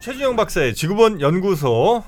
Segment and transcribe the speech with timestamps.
[0.00, 2.02] 최준영 박사의 지구본 연구소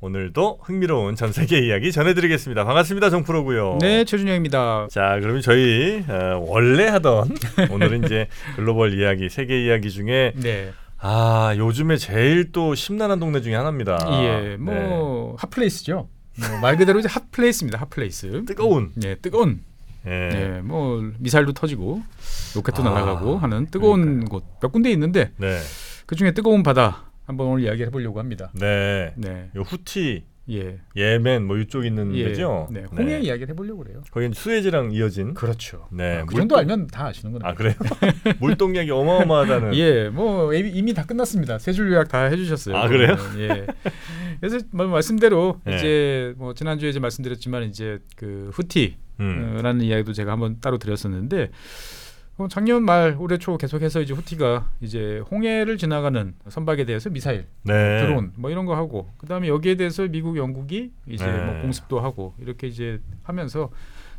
[0.00, 2.64] 오늘도 흥미로운 전 세계 이야기 전해드리겠습니다.
[2.64, 3.78] 반갑습니다, 정프로고요.
[3.80, 4.88] 네, 최준영입니다.
[4.90, 7.28] 자, 그러면 저희 어, 원래 하던
[7.70, 8.26] 오늘은 이제
[8.56, 13.98] 글로벌 이야기, 세계 이야기 중에 네, 아 요즘에 제일 또 심란한 동네 중에 하나입니다.
[14.24, 16.08] 예, 뭐 hot place죠.
[16.48, 17.78] 뭐 말 그대로 이제 hot place입니다.
[17.78, 18.26] hot place.
[18.26, 18.44] 네.
[18.44, 18.90] 뜨거운.
[18.96, 19.60] 네, 뜨거운.
[20.06, 20.10] 예.
[20.10, 22.02] 네, 뭐 미사일도 터지고
[22.56, 25.58] 로켓도 아, 날아가고 하는 뜨거운 곳몇 군데 있는데 네.
[26.06, 28.50] 그 중에 뜨거운 바다 한번 오늘 이야기해 보려고 합니다.
[28.54, 29.12] 네.
[29.16, 32.68] 네, 요 후티, 예, 예멘 뭐 이쪽 있는 예, 데죠.
[32.70, 34.02] 네, 홍해 이야기를 해보려고 그래요.
[34.10, 35.34] 거긴 수에즈랑 이어진.
[35.34, 35.86] 그렇죠.
[35.92, 36.16] 네.
[36.16, 37.48] 아, 그 물동- 정도 알면 다 아시는 거네요.
[37.48, 37.74] 아 그래요?
[38.40, 39.74] 물동력이 어마어마하다는.
[39.76, 41.58] 예, 뭐 이미, 다 끝났습니다.
[41.58, 42.76] 세 줄 요약 다 해주셨어요.
[42.76, 43.16] 아, 그래요?
[43.38, 43.66] 예.
[44.40, 45.76] 그래서 뭐 말씀대로 예.
[45.76, 49.80] 이제 뭐 지난주에 이제 말씀드렸지만 이제 그 후티라는 음.
[49.80, 51.50] 이야기도 제가 한번 따로 드렸었는데
[52.38, 58.00] 어, 작년 말 올해 초 계속해서 이제 후티가 이제 홍해를 지나가는 선박에 대해서 미사일, 네.
[58.00, 61.44] 드론 뭐 이런 거 하고 그다음에 여기에 대해서 미국, 영국이 이제 네.
[61.44, 63.70] 뭐 공습도 하고 이렇게 이제 하면서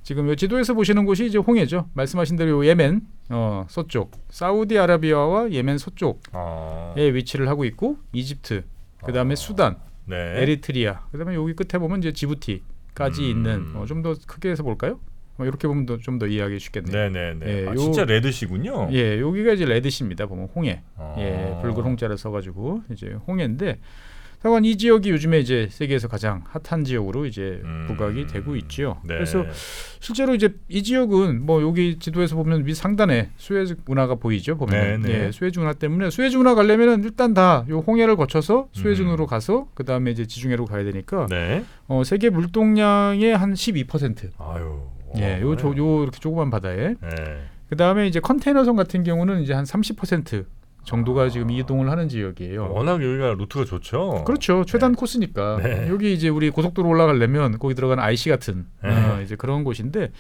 [0.03, 1.89] 지금 요 지도에서 보시는 곳이 이제 홍해죠.
[1.93, 6.93] 말씀하신 대로 요 예멘 어, 서쪽, 사우디아라비아와 예멘 서쪽에 아.
[6.95, 8.63] 위치를 하고 있고 이집트,
[9.05, 9.35] 그다음에 아.
[9.35, 10.15] 수단, 네.
[10.41, 13.29] 에리트리아, 그다음에 여기 끝에 보면 이제 지부티까지 음.
[13.29, 14.99] 있는 어, 좀 더 크게 해서 볼까요?
[15.37, 17.09] 어, 이렇게 보면 좀 더 이해하기 쉽겠네요.
[17.09, 17.45] 네네네.
[17.47, 18.89] 예, 아, 요- 진짜 레드시군요.
[18.91, 20.27] 예, 여기가 이제 레드시입니다.
[20.27, 20.81] 보면 홍해.
[20.97, 21.15] 아.
[21.17, 23.79] 예, 붉은 홍자를 써가지고 이제 홍해인데,
[24.43, 27.85] 하여간 이 지역이 요즘에 이제 세계에서 가장 핫한 지역으로 이제 음.
[27.87, 28.99] 부각이 되고 있죠.
[29.05, 29.13] 네.
[29.13, 29.45] 그래서
[30.01, 34.57] 실제로 이제 이 지역은 뭐 여기 지도에서 보면 위 상단에 수에즈 운하가 보이죠.
[34.57, 35.25] 보면 네, 네.
[35.27, 39.07] 예, 수에즈 운하 때문에 수에즈 운하 가려면은 일단 다 요 홍해를 거쳐서 수에즈 음.
[39.07, 41.63] 운으로 가서 그 다음에 이제 지중해로 가야 되니까 네.
[41.87, 44.31] 어, 세계 물동량의 한 12%.
[44.39, 44.81] 아유.
[45.17, 47.43] 예, 요, 조, 요 이렇게 조그만 바다에 네.
[47.69, 50.45] 그 다음에 이제 컨테이너선 같은 경우는 이제 한 30%
[50.83, 51.29] 정도가 아.
[51.29, 52.71] 지금 이동을 하는 지역이에요.
[52.73, 54.23] 워낙 여기가 루트가 좋죠.
[54.25, 54.65] 그렇죠.
[54.65, 55.87] 최단 코스니까 네.
[55.89, 58.89] 여기 이제 우리 고속도로 올라가려면 거기 들어가는 IC 같은 네.
[58.89, 60.11] 어, 이제 그런 곳인데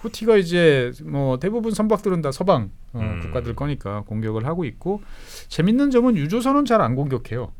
[0.00, 3.20] 후티가 이제 뭐 대부분 선박들은 다 서방 어, 음.
[3.22, 5.00] 국가들 거니까 공격을 하고 있고
[5.48, 7.52] 재밌는 점은 유조선은 잘 안 공격해요.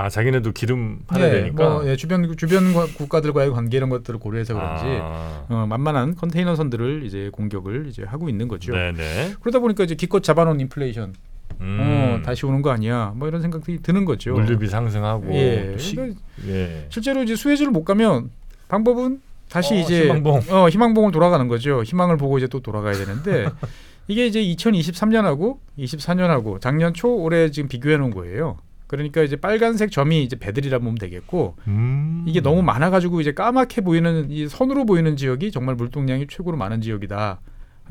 [0.00, 1.68] 아 자기네도 기름 팔아야 예, 되니까.
[1.68, 5.44] 뭐 예, 주변 주변 과- 국가들과의 관계 이런 것들을 고려해서 그런지 아.
[5.48, 8.72] 어, 만만한 컨테이너 선들을 이제 공격을 이제 하고 있는 거죠.
[8.72, 9.34] 네네.
[9.40, 11.14] 그러다 보니까 이제 기껏 잡아놓은 인플레이션
[11.60, 11.78] 음.
[11.80, 13.12] 어, 다시 오는 거 아니야?
[13.16, 14.34] 뭐 이런 생각이 드는 거죠.
[14.34, 15.34] 물류비 상승하고.
[15.34, 15.72] 예.
[15.72, 16.86] 또 시- 그러니까 예.
[16.90, 18.30] 실제로 이제 수에즈를 못 가면
[18.68, 19.20] 방법은
[19.50, 20.42] 다시 어, 이제 희망봉.
[20.50, 21.82] 어, 희망봉을 돌아가는 거죠.
[21.82, 23.48] 희망을 보고 이제 또 돌아가야 되는데
[24.06, 28.58] 이게 이제 2023년하고 24년하고 작년 초 올해 지금 비교해 놓은 거예요.
[28.88, 32.24] 그러니까 이제 빨간색 점이 이제 배들이라 보면 되겠고 음.
[32.26, 37.38] 이게 너무 많아가지고 이제 까맣게 보이는 이 선으로 보이는 지역이 정말 물동량이 최고로 많은 지역이다라고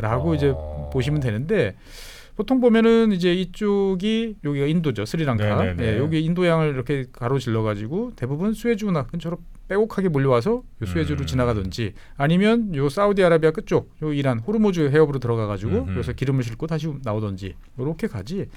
[0.01, 0.35] 어.
[0.35, 0.53] 이제
[0.91, 1.75] 보시면 되는데
[2.35, 5.83] 보통 보면은 이제 이쪽이 여기가 인도죠 스리랑카 네네네.
[5.83, 9.37] 예, 여기 인도양을 이렇게 가로질러 가지고 대부분 수에즈운하 근처로
[9.67, 11.25] 빼곡하게 몰려와서 요 수에즈로 음.
[11.25, 15.87] 지나가든지 아니면 요 사우디아라비아 끝쪽 요 이란 호르무즈 해협으로 들어가 가지고.
[15.91, 18.47] 여기서 기름을 싣고 다시 나오든지 요렇게 가지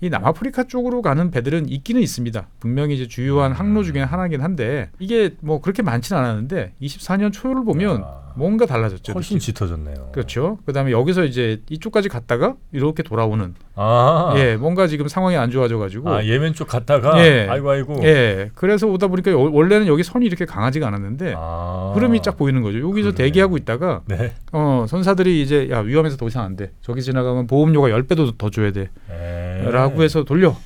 [0.00, 2.46] 이 남아프리카 쪽으로 가는 배들은 있기는 있습니다.
[2.60, 3.56] 분명히 이제 주요한 음.
[3.56, 8.26] 항로 중에 하나긴 한데 이게 뭐 그렇게 많지는 않았는데 24년 초를 보면 아.
[8.36, 9.14] 뭔가 달라졌죠.
[9.14, 9.54] 훨씬 느낌이.
[9.54, 10.10] 짙어졌네요.
[10.12, 10.58] 그렇죠.
[10.66, 14.34] 그다음에 여기서 이제 이쪽까지 갔다가 이렇게 돌아오는 아.
[14.36, 17.46] 예 뭔가 지금 상황이 안 좋아져 가지고 아 예멘 쪽 갔다가 예.
[17.48, 18.00] 아이고 아이고.
[18.02, 21.92] 예 그래서 오다 보니까 여- 원래는 여기 선이 이렇게 강하지가 않았는데 아.
[21.94, 22.78] 흐름이 쫙 보이는 거죠.
[22.80, 23.14] 여기서 그러네.
[23.16, 24.34] 대기하고 있다가 네.
[24.52, 26.72] 어 선사들이 이제 야 위험해서 더 이상 안 돼.
[26.82, 28.90] 저기 지나가면 보험료가 10배도 더 줘야 돼.
[29.10, 29.62] 에.
[29.88, 30.56] 라고 해서 돌려.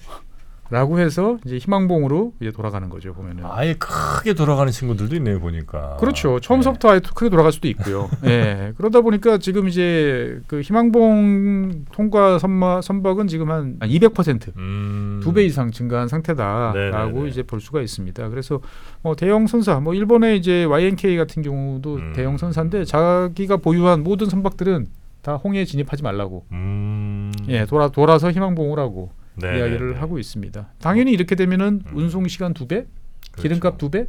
[0.71, 3.43] 라고 해서 이제 희망봉으로 이제 돌아가는 거죠 보면은.
[3.45, 5.97] 아예 크게 돌아가는 친구들도 있네요 보니까.
[5.99, 6.39] 그렇죠.
[6.39, 8.09] 처음서부터 아예 크게 돌아갈 수도 있고요.
[8.25, 8.73] 예.
[8.77, 14.57] 그러다 보니까 지금 이제 그 희망봉 통과 선마, 선박은 지금 한 200%.
[14.57, 15.21] 음.
[15.25, 17.29] 두배 이상 증가한 상태다라고 네네네.
[17.29, 18.29] 이제 볼 수가 있습니다.
[18.29, 18.61] 그래서
[19.03, 22.13] 뭐 대형 선사, 뭐 일본의 이제 YNK 같은 경우도 음.
[22.15, 24.87] 대형 선사인데 자기가 보유한 모든 선박들은
[25.23, 27.33] 다 홍해에 진입하지 말라고, 음.
[27.49, 30.01] 예, 돌아 돌아서 희망봉을 하고 네, 이야기를 네, 네.
[30.01, 30.69] 하고 있습니다.
[30.81, 31.97] 당연히 이렇게 되면은 음.
[31.97, 32.87] 운송 시간 두 배,
[33.33, 33.43] 그렇죠.
[33.43, 34.07] 기름값 두 배,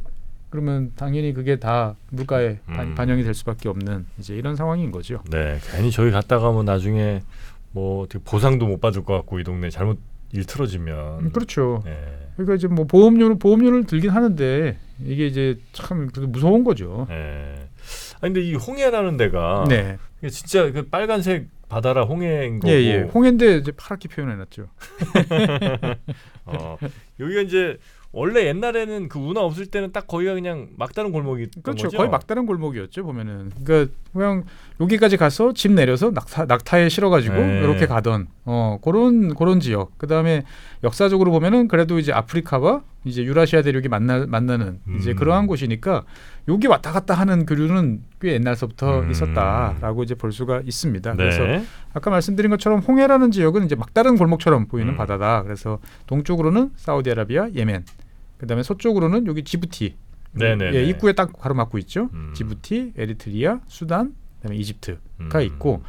[0.50, 2.94] 그러면 당연히 그게 다 물가에 반- 음.
[2.94, 5.22] 반영이 될 수밖에 없는 이제 이런 상황인 거죠.
[5.30, 7.22] 네, 괜히 저기 갔다 가면 나중에
[7.72, 9.98] 뭐 어떻게 보상도 못 받을 것 같고 이 동네 잘못
[10.34, 11.18] 일 틀어지면.
[11.26, 11.82] 음, 그렇죠.
[11.84, 11.92] 네.
[12.36, 17.06] 그러니까 이제 뭐 보험료를 보험료를 들긴 하는데 이게 이제 참 무서운 거죠.
[17.10, 17.68] 네.
[18.22, 19.98] 아 근데 이 홍해라는 데가 네.
[20.30, 22.72] 진짜 그 빨간색 바다라 홍해인 거고.
[22.72, 23.00] 예, 예.
[23.00, 24.68] 홍해인데 이제 파랗게 표현해 놨죠.
[26.46, 26.76] 어,
[27.18, 27.78] 여기가 이제
[28.12, 31.84] 원래 옛날에는 그 운하 없을 때는 딱 거기가 그냥 막다른 골목이 그렇죠.
[31.84, 31.96] 거죠?
[31.96, 33.50] 거의 막다른 골목이었죠 보면은.
[33.64, 34.44] 그러니까 그냥
[34.80, 37.60] 여기까지 가서 집 내려서 낙타, 낙타에 실어가지고 네.
[37.62, 39.96] 이렇게 가던 어 그런 그런 지역.
[39.98, 40.44] 그 다음에
[40.84, 45.16] 역사적으로 보면은 그래도 이제 아프리카와 이제 유라시아 대륙이 만나 만나는 이제 음.
[45.16, 46.04] 그러한 곳이니까
[46.48, 49.10] 여기 왔다 갔다 하는 교류는 꽤 옛날서부터 음.
[49.10, 51.14] 있었다라고 이제 볼 수가 있습니다.
[51.14, 51.16] 네.
[51.16, 54.96] 그래서 아까 말씀드린 것처럼 홍해라는 지역은 이제 막다른 골목처럼 보이는 음.
[54.96, 55.42] 바다다.
[55.42, 57.84] 그래서 동쪽으로는 사우디아라비아, 예멘.
[58.38, 59.96] 그다음에 서쪽으로는 여기 지부티.
[60.32, 60.76] 네네네.
[60.76, 62.08] 예, 입구에 딱 가로막고 있죠.
[62.14, 62.32] 음.
[62.34, 64.98] 지부티, 에리트리아, 수단, 그다음에 이집트가
[65.38, 65.42] 음.
[65.42, 65.82] 있고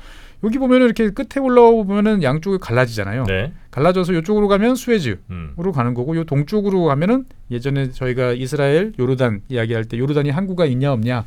[0.43, 3.23] 여기 보면은 이렇게 끝에 올라와 보면은 양쪽이 갈라지잖아요.
[3.25, 3.53] 네.
[3.71, 5.55] 갈라져서 이쪽으로 가면 스웨즈로 음.
[5.73, 11.25] 가는 거고 요 동쪽으로 가면은 예전에 저희가 이스라엘, 요르단 이야기할 때 요르단이 항구가 있냐 없냐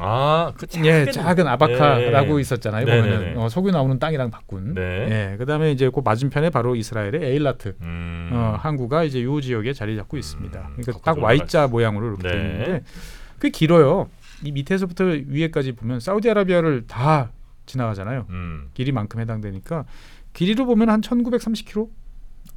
[0.00, 2.40] 아, 그 작은, 예, 작은 아바카라고 네.
[2.40, 2.84] 있었잖아요.
[2.84, 3.16] 네네네.
[3.16, 4.74] 보면은 어, 석유 나오는 땅이랑 바꾼.
[4.74, 4.82] 네.
[5.32, 8.30] 예, 그다음에 이제 그 맞은편에 바로 이스라엘의 에일라트 음.
[8.32, 10.58] 어, 항구가 이제 요 지역에 자리 잡고 있습니다.
[10.60, 12.30] 음, 그러니까 딱 Y자 모양으로 이렇게 네.
[12.30, 12.82] 돼 있는데
[13.40, 14.08] 꽤 길어요.
[14.44, 17.30] 이 밑에서부터 위에까지 보면 사우디아라비아를 다
[17.68, 18.26] 지나가잖아요.
[18.30, 18.70] 음.
[18.74, 19.84] 길이만큼 해당되니까
[20.32, 21.88] 길이로 보면 한 1,930km,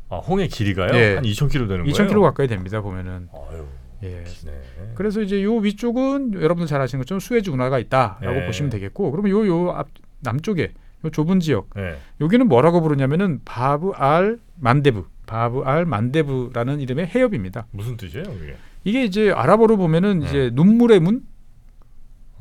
[0.10, 0.90] 아, 홍의 길이가요?
[0.96, 1.16] 예.
[1.16, 1.86] 한 2,000km 되는 거예요?
[1.86, 2.82] 2,000km 가까이 됩니다.
[2.82, 3.66] 보면은 아유,
[4.04, 4.24] 예.
[4.26, 4.52] 기네.
[4.96, 8.46] 그래서 이제 요 위쪽은 여러분들 잘 아시는 것처럼 수에즈 운하가 있다라고 네.
[8.46, 9.88] 보시면 되겠고, 그러면 요 요 앞
[10.22, 10.74] 남쪽에
[11.06, 11.98] 요 좁은 지역 네.
[12.20, 17.66] 여기는 뭐라고 부르냐면은 바브 알 만데브, 바브 알 만데브라는 이름의 해협입니다.
[17.72, 18.56] 무슨 뜻이에요, 그게?
[18.84, 20.26] 이게 이제 아랍어로 보면은 네.
[20.28, 21.24] 이제 눈물의 문.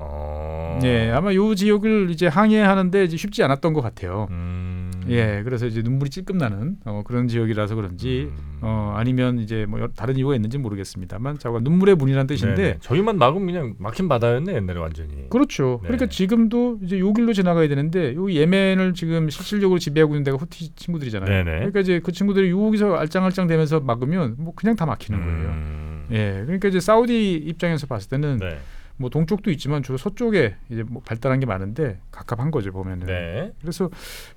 [0.03, 0.79] 어.
[0.83, 4.29] 예, 아마 요 지역을 이제 항해하는데 이제 쉽지 않았던 것 같아요.
[4.31, 4.91] 음.
[5.09, 8.59] 예, 그래서 이제 눈물이 찔끔 나는 어, 그런 지역이라서 그런지 음.
[8.63, 12.77] 어, 아니면 이제 뭐 다른 이유가 있는지 모르겠습니다만 자가 눈물의 문이라는 뜻인데 네네.
[12.81, 15.29] 저기만 막으면 그냥 막힌 바다였네 옛날에 완전히.
[15.29, 15.81] 그렇죠.
[15.83, 15.89] 네.
[15.89, 20.75] 그러니까 지금도 이제 요 길로 지나가야 되는데 요 예멘을 지금 실질적으로 지배하고 있는 데가 후티
[20.77, 21.29] 친구들이잖아요.
[21.29, 21.57] 네네.
[21.59, 25.49] 그러니까 이제 그 친구들이 여기서 알짱알짱 되면서 막으면 뭐 그냥 다 막히는 거예요.
[25.49, 26.07] 음.
[26.13, 28.59] 예, 그러니까 이제 사우디 입장에서 봤을 때는 네.
[29.01, 33.07] 뭐 동쪽도 있지만 주로 서쪽에 이제 뭐 발달한 게 많은데 갑갑한 거죠 보면은.
[33.07, 33.51] 네.
[33.61, 33.89] 그래서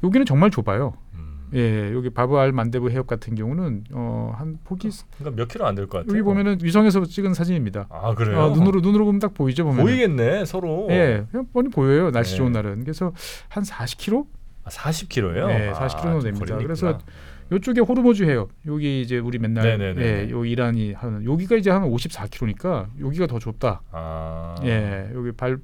[0.03, 0.93] 여기는 정말 좁아요.
[1.15, 1.49] 음.
[1.53, 4.89] 예, 여기 바브 알 만데브 해협 같은 경우는 어, 한 폭이
[5.19, 6.11] 그러니까 몇 킬로 안 될 것 같아요.
[6.13, 7.87] 여기 보면은 위성에서 찍은 사진입니다.
[7.89, 8.39] 아 그래요?
[8.39, 9.83] 어, 눈으로 눈으로 보면 딱 보이죠 보면.
[9.85, 10.87] 보이겠네 서로.
[10.91, 12.37] 예, 그냥 뻔히 보여요 날씨 네.
[12.37, 12.83] 좋은 날은.
[12.85, 13.11] 그래서
[13.49, 14.25] 한 40km
[14.63, 15.47] 아, 40킬로예요?
[15.47, 16.57] 네, 40 킬로 정도 됩니다.
[16.57, 17.05] 그래서 있구나.
[17.51, 20.01] 요쪽에 호르무즈 해협 여기 이제 우리 맨날 네네네.
[20.01, 23.81] 예, 요 이란이 하는 여기가 이제 한 54km니까 여기가 더 좁다.
[23.91, 24.55] 아.
[24.63, 25.57] 예, 여기 발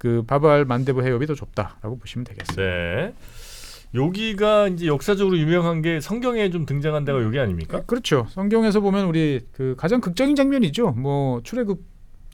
[0.00, 2.62] 그 바발 만데브 해협이 더 좁다라고 보시면 되겠습니다.
[2.62, 3.14] 네.
[3.92, 7.82] 여기가 이제 역사적으로 유명한 게 성경에 좀 등장한 데가 여기 아닙니까?
[7.82, 8.26] 그렇죠.
[8.30, 10.92] 성경에서 보면 우리 그 가장 극적인 장면이죠.
[10.92, 11.84] 뭐 출애굽 예,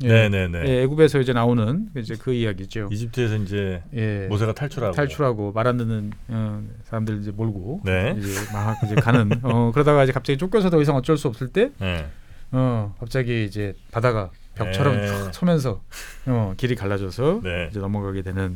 [0.01, 0.63] 네네네.
[0.69, 2.89] 예, 애굽에서 이제 나오는 이제 그 이야기죠.
[2.93, 4.27] 이집트에서 이제 예.
[4.29, 4.95] 모세가 탈출하고.
[4.95, 8.15] 탈출하고 말 안 듣는 어, 사람들 이제 몰고 네.
[8.19, 11.71] 이제 막 이제 가는 어 그러다가 이제 갑자기 쫓겨서 더 이상 어쩔 수 없을 때
[11.81, 12.07] 네.
[12.53, 15.07] 어 갑자기 이제 바다가 벽처럼 네.
[15.09, 15.83] 쫙 서면서
[16.27, 17.69] 어 길이 갈라져서 네.
[17.71, 18.55] 이제 넘어가게 되는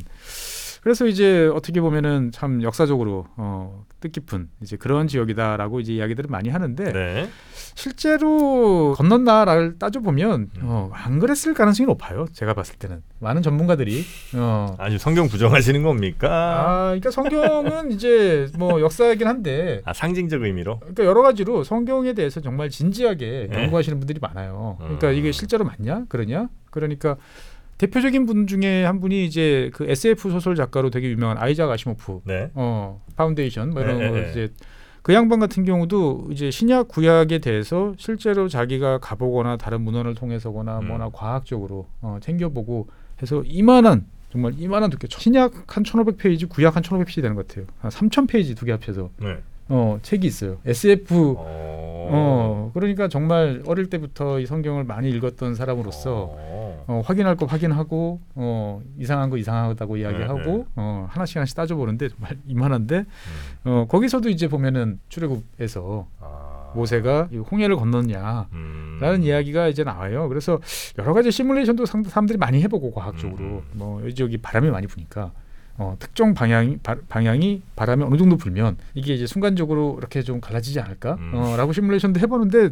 [0.81, 6.91] 그래서 이제 어떻게 보면은 참 역사적으로 어 뜻깊은 이제 그런 지역이다라고 이제 이야기들을 많이 하는데
[6.91, 7.29] 네.
[7.75, 10.67] 실제로 건넌다를 따져 보면 음.
[10.67, 12.25] 어안 그랬을 가능성이 높아요.
[12.33, 14.03] 제가 봤을 때는 많은 전문가들이
[14.35, 16.29] 어 아니 성경 부정하시는 겁니까?
[16.29, 20.79] 아, 그러니까 성경은 이제 뭐 역사이긴 한데 아, 상징적 의미로.
[20.79, 23.63] 그러니까 여러 가지로 성경에 대해서 정말 진지하게 네.
[23.63, 24.77] 연구하시는 분들이 많아요.
[24.79, 25.13] 그러니까 음.
[25.13, 26.05] 이게 실제로 맞냐?
[26.09, 26.49] 그러냐?
[26.71, 27.17] 그러니까
[27.81, 32.51] 대표적인 분 중에 한 분이 이제 그 SF 소설 작가로 되게 유명한 아이작 아시모프 네.
[32.53, 34.29] 어 파운데이션 뭐 이런 네, 거 네, 네.
[34.29, 34.53] 이제
[35.01, 40.89] 그 양반 같은 경우도 이제 신약 구약에 대해서 실제로 자기가 가보거나 다른 문헌을 통해서거나 음.
[40.89, 42.87] 뭐나 과학적으로 어, 챙겨보고
[43.19, 47.89] 해서 이만한 정말 이만한 두께 신약 한 1500페이지 구약 한 1500페이지 되는 것 같아요 한
[47.89, 49.39] 3000페이지 두 개 합쳐서 네.
[49.73, 52.09] 어 책이 있어요 SF 어.
[52.13, 56.51] 어 그러니까 정말 어릴 때부터 이 성경을 많이 읽었던 사람으로서 어.
[56.87, 60.65] 어, 확인할 거 확인하고 어, 이상한 거 이상하다고 이야기하고 네, 네.
[60.75, 63.05] 어, 하나씩 하나씩 따져보는데 정말 이만한데 음.
[63.63, 66.71] 어, 거기서도 이제 보면은 출애굽에서 아.
[66.73, 69.21] 모세가 이 홍해를 건넜냐라는 음.
[69.21, 70.27] 이야기가 이제 나와요.
[70.29, 70.59] 그래서
[70.97, 73.61] 여러 가지 시뮬레이션도 상- 사람들이 많이 해보고 과학적으로 음.
[73.73, 75.31] 뭐 여기 저기 바람이 많이 부니까
[75.77, 80.79] 어, 특정 방향 바, 방향이 바람이 어느 정도 불면 이게 이제 순간적으로 이렇게 좀 갈라지지
[80.79, 81.13] 않을까?
[81.19, 81.31] 음.
[81.33, 82.69] 어, 라고 시뮬레이션도 해보는데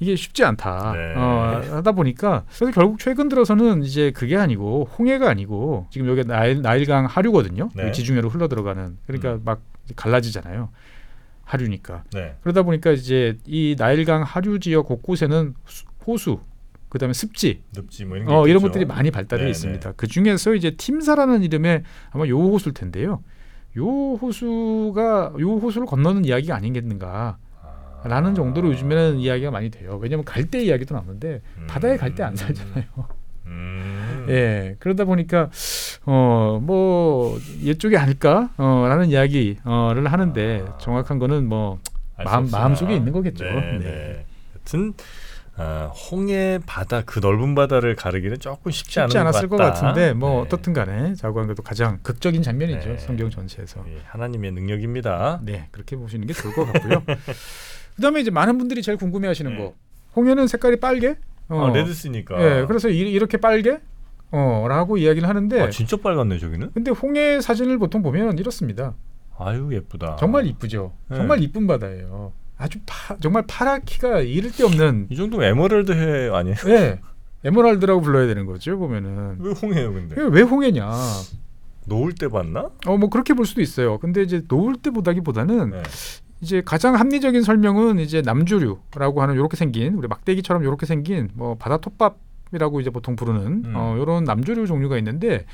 [0.00, 0.92] 이게 쉽지 않다.
[0.92, 1.14] 네.
[1.16, 6.62] 어, 하다 보니까 그래서 결국 최근 들어서는 이제 그게 아니고 홍해가 아니고 지금 여기 나일,
[6.62, 7.70] 나일강 하류거든요.
[7.74, 7.90] 네.
[7.90, 9.40] 지중해로 흘러 들어가는 그러니까 음.
[9.44, 9.60] 막
[9.96, 10.68] 갈라지잖아요.
[11.44, 12.04] 하류니까.
[12.12, 12.36] 네.
[12.42, 16.40] 그러다 보니까 이제 이 나일강 하류 지역 곳곳에는 수- 호수,
[16.88, 18.62] 그다음에 습지, 늪지 뭐 이런 게 어, 이런.
[18.62, 19.92] 것들이 많이 발달해 네, 있습니다.
[19.96, 23.22] 그 중에서 이제 팀사라는 이름의 아마 요 호수일 텐데요.
[23.76, 27.38] 요 호수가 요 호수를 건너는 이야기가 아니겠는가?
[27.62, 28.08] 아.
[28.08, 29.98] 라는 정도로 요즘에는 이야기가 많이 돼요.
[30.00, 32.84] 왜냐하면 갈대 이야기도 나오는데 바다에 갈대 안 살잖아요.
[33.46, 34.26] 음.
[34.28, 35.50] 예, 그러다 보니까
[36.04, 40.78] 어뭐 이쪽이 아닐까라는 이야기를 하는데 아.
[40.78, 41.78] 정확한 거는 뭐
[42.24, 42.50] 마음.
[42.50, 43.44] 마음 속에 있는 거겠죠.
[43.44, 43.78] 네, 네.
[43.78, 44.26] 네.
[44.56, 44.94] 여튼
[45.58, 49.80] 아, 홍해 바다 그 넓은 바다를 가르기는 조금 쉽지, 쉽지 않았을 것 같다.
[49.80, 50.40] 같은데 뭐 네.
[50.40, 52.98] 어떻든 간에 자고한 것도 가장 극적인 장면이죠 네.
[52.98, 53.84] 성경 전체에서.
[53.88, 55.40] 예, 하나님의 능력입니다.
[55.42, 57.02] 네, 그렇게 보시는 게 좋을 것 같고요.
[57.96, 59.58] 그다음에 이제 많은 분들이 제일 궁금해하시는 네.
[59.58, 59.74] 거
[60.14, 61.16] 홍해는 색깔이 빨개?
[61.48, 62.40] 어, 아, Red Sea니까.
[62.40, 63.80] 예, 그래서 이, 이렇게 빨개?
[64.30, 66.70] 어라고 이야기를 하는데 아, 진짜 빨갛네 저기는.
[66.72, 68.94] 근데 홍해 사진을 보통 보면 이렇습니다.
[69.38, 70.16] 아유 예쁘다.
[70.16, 70.92] 정말 이쁘죠.
[71.08, 71.16] 네.
[71.16, 72.32] 정말 이쁜 바다예요.
[72.58, 76.56] 아주 파, 정말 파랗기가 이를 데 없는 이 정도면 에메랄드 해 아니에요?
[76.66, 77.00] 예.
[77.44, 80.16] 에메랄드라고 불러야 되는 거죠 보면은 왜 홍해요 근데?
[80.20, 80.90] 이게 왜 홍해냐?
[81.86, 82.68] 노을 때 봤나?
[82.86, 83.98] 어 뭐 그렇게 볼 수도 있어요.
[83.98, 85.82] 근데 이제 노을 때 보다기보다는 네.
[86.40, 91.78] 이제 가장 합리적인 설명은 이제 남주류라고 하는 요렇게 생긴 우리 막대기처럼 요렇게 생긴 뭐 바다
[91.78, 93.72] 톱밥이라고 이제 보통 부르는 음.
[93.74, 95.46] 어 요런 남주류 종류가 있는데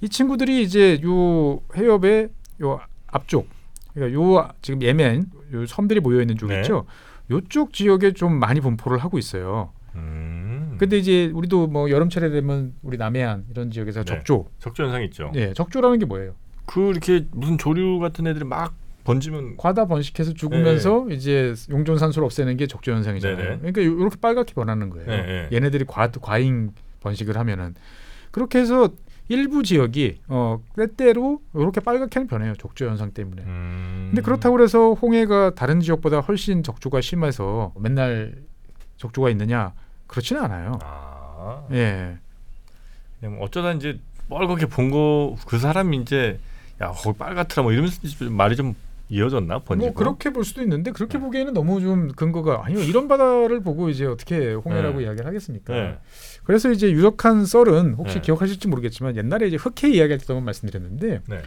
[0.00, 2.30] 이 친구들이 이제 요 해협의
[2.62, 3.46] 요 앞쪽
[3.94, 6.60] 그러니까 요 지금 예멘 요 섬들이 모여 있는 쪽 네.
[6.60, 6.86] 있죠.
[7.30, 9.72] 요쪽 지역에 좀 많이 분포를 하고 있어요.
[9.94, 10.76] 음.
[10.78, 14.04] 근데 이제 우리도 뭐 여름철에 되면 우리 남해안 이런 지역에서 네.
[14.04, 14.46] 적조.
[14.58, 15.32] 적조 현상 있죠.
[15.34, 16.34] 예, 적조라는 게 뭐예요?
[16.66, 22.56] 그 이렇게 무슨 조류 같은 애들이 막 번지면 과다 번식해서 죽으면서 이제 용존 산소를 없애는
[22.56, 23.36] 게 적조 현상이잖아요.
[23.36, 23.56] 네네.
[23.58, 25.06] 그러니까 요- 요렇게 빨갛게 변하는 거예요.
[25.06, 25.56] 네, 네.
[25.56, 27.74] 얘네들이 과 과잉 번식을 하면은
[28.32, 28.90] 그렇게 해서
[29.28, 32.54] 일부 지역이 어 때때로 이렇게 빨갛게 변해요.
[32.54, 33.42] 적조 현상 때문에.
[33.42, 34.06] 음.
[34.10, 38.34] 근데 그렇다고 해서 홍해가 다른 지역보다 훨씬 적조가 심해서 맨날
[38.98, 39.72] 적조가 있느냐?
[40.06, 40.78] 그렇지는 않아요.
[40.82, 41.66] 아.
[41.72, 42.16] 예.
[43.20, 46.38] 그냥 뭐 어쩌다 이제 빨갛게 본 거 그 사람이 이제
[46.80, 48.74] 야 거기 빨갛더라 뭐 이러면서 말이 좀
[49.08, 49.60] 이어졌나.
[49.66, 54.04] 뭐 그렇게 볼 수도 있는데 그렇게 보기에는 너무 좀 근거가 아니요 이런 바다를 보고 이제
[54.04, 55.04] 어떻게 홍해라고 네.
[55.04, 55.72] 이야기를 하겠습니까?
[55.74, 55.98] 네.
[56.46, 58.20] 그래서 이제 유력한 썰은 혹시 네.
[58.22, 61.40] 기억하실지 모르겠지만 옛날에 이제 흑해 이야기할 때도 한번 말씀드렸는데 네.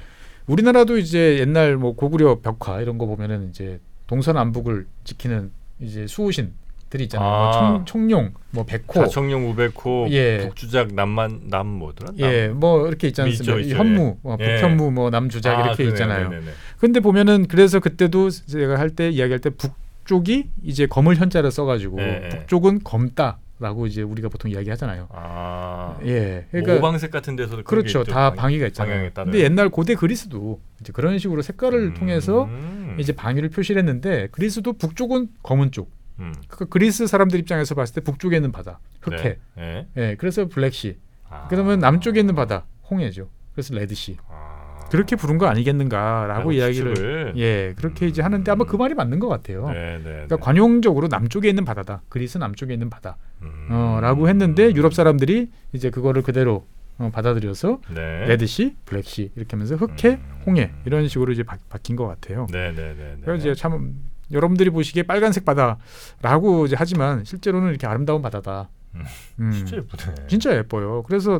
[0.45, 7.29] 우리나라도 이제 옛날 뭐 고구려 벽화 이런 거 보면은 이제 동서남북을 지키는 이제 수호신들이 있잖아요.
[7.29, 7.51] 뭐 아.
[7.53, 10.39] 청, 청룡, 뭐 백호, 자청룡 우백호 예.
[10.39, 12.11] 북주작 남만 남 뭐더라?
[12.17, 13.59] 예, 뭐 이렇게 있지 있죠, 않습니까?
[13.59, 14.55] 있죠, 현무, 뭐 예.
[14.55, 15.93] 북현무, 뭐 남주작 아, 이렇게 그러네요.
[15.93, 16.29] 있잖아요.
[16.29, 16.51] 네네네.
[16.79, 22.29] 근데 보면은 그래서 그때도 제가 할 때 이야기할 때 북쪽이 이제 검을 현자를 써가지고 네.
[22.29, 25.09] 북쪽은 검다 라고 이제 우리가 보통 이야기하잖아요.
[25.11, 25.97] 아.
[26.05, 28.03] 예, 뭐 그러니까 오방색 같은 데서도 그렇죠.
[28.05, 28.37] 다 방위.
[28.37, 29.11] 방위 가 있잖아요.
[29.13, 31.93] 근데 옛날 고대 그리스도 이제 그런 식으로 색깔을 음.
[31.93, 32.49] 통해서
[32.97, 35.91] 이제 방위를 표시를 했는데 그리스도 북쪽은 검은 쪽.
[36.19, 36.33] 음.
[36.47, 39.23] 그 그리스 사람들 입장에서 봤을 때 북쪽에 있는 바다 흑해.
[39.23, 39.37] 네.
[39.55, 39.87] 네.
[39.97, 40.97] 예, 그래서 Black Sea.
[41.29, 41.47] 아.
[41.49, 43.29] 그러면 남쪽에 있는 바다 홍해죠.
[43.53, 44.17] 그래서 Red Sea.
[44.29, 44.58] 아.
[44.89, 47.33] 그렇게 부른 거 아니겠는가라고 라고 이야기를 추측을.
[47.37, 49.69] 예 그렇게 이제 하는데 아마 그 말이 맞는 것 같아요.
[49.69, 50.03] 네, 네.
[50.03, 52.01] 그러니까 관용적으로 남쪽에 있는 바다다.
[52.09, 53.17] 그리스 남쪽에 있는 바다.
[53.41, 53.67] 음.
[53.71, 56.65] 어라고 했는데 유럽 사람들이 이제 그거를 그대로
[56.97, 58.25] 어, 받아들여서 네.
[58.27, 60.41] Red Sea, Black Sea 이렇게 하면서 흑해, 음.
[60.45, 62.47] 홍해 이런 식으로 이제 바, 바뀐 것 같아요.
[62.51, 63.15] 네, 네, 네.
[63.15, 63.21] 네.
[63.23, 63.95] 그래서 이제 참
[64.31, 68.69] 여러분들이 보시기에 빨간색 바다라고 이제 하지만 실제로는 이렇게 아름다운 바다다.
[68.95, 69.03] 음.
[69.39, 70.27] 음, 진짜 예쁘네.
[70.27, 71.03] 진짜 예뻐요.
[71.03, 71.39] 그래서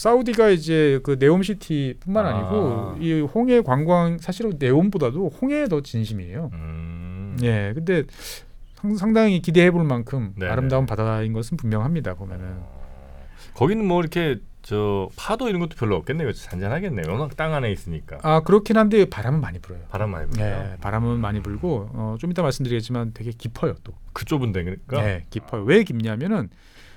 [0.00, 2.30] 사우디가 이제 그 네옴시티뿐만 아.
[2.30, 6.48] 아니고 이 홍해 관광 사실은 네옴보다도 홍해에 더 진심이에요.
[6.54, 7.36] 음.
[7.42, 8.04] 예, 근데
[8.76, 10.50] 상, 상당히 기대해 볼 만큼 네네.
[10.50, 12.14] 아름다운 바다인 것은 분명합니다.
[12.14, 12.80] 보면은 어.
[13.52, 16.32] 거기는 뭐 이렇게 저 파도 이런 것도 별로 없겠네요.
[16.32, 17.04] 잔잔하겠네요.
[17.12, 18.20] 워낙 땅 안에 있으니까.
[18.22, 19.82] 아 그렇긴 한데 바람은 많이 불어요.
[19.90, 20.62] 바람 많이 불어요.
[20.62, 23.92] 네, 바람은 많이 불고 어, 좀 이따 말씀드리겠지만 되게 깊어요 또.
[24.14, 25.02] 그 좁은 데니까.
[25.02, 25.62] 네, 깊어요.
[25.64, 26.48] 왜 깊냐면은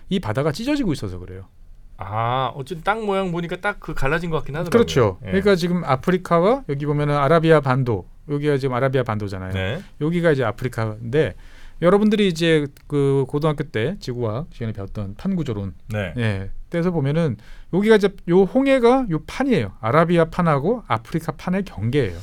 [0.07, 1.47] 이 바다가 찢어지고 있어서 그래요.
[1.97, 4.71] 아, 어쨌든 땅 모양 보니까 딱 그 갈라진 것 같긴 하더라고요.
[4.71, 5.17] 그렇죠.
[5.23, 5.27] 예.
[5.27, 9.53] 그러니까 지금 아프리카와 여기 보면은 아라비아 반도 여기가 지금 아라비아 반도잖아요.
[9.53, 9.81] 네.
[9.99, 11.35] 여기가 이제 아프리카인데
[11.81, 16.13] 여러분들이 이제 그 고등학교 때 지구과학 시간에 배웠던 판구조론 네.
[16.17, 17.37] 예 때서 보면은
[17.73, 19.73] 여기가 이제 요 홍해가 요 판이에요.
[19.81, 22.17] 아라비아 판하고 아프리카 판의 경계예요.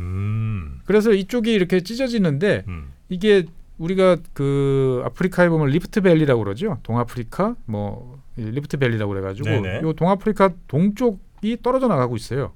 [0.00, 0.80] 음.
[0.86, 2.92] 그래서 이쪽이 이렇게 찢어지는데 음.
[3.08, 3.44] 이게
[3.78, 6.78] 우리가 그 아프리카에 보면 Rift Valley라고 그러죠.
[6.82, 9.80] 동아프리카 뭐 이 Rift Valley라고 그래가지고 네네.
[9.82, 12.52] 요 동아프리카 동쪽이 떨어져 나가고 있어요.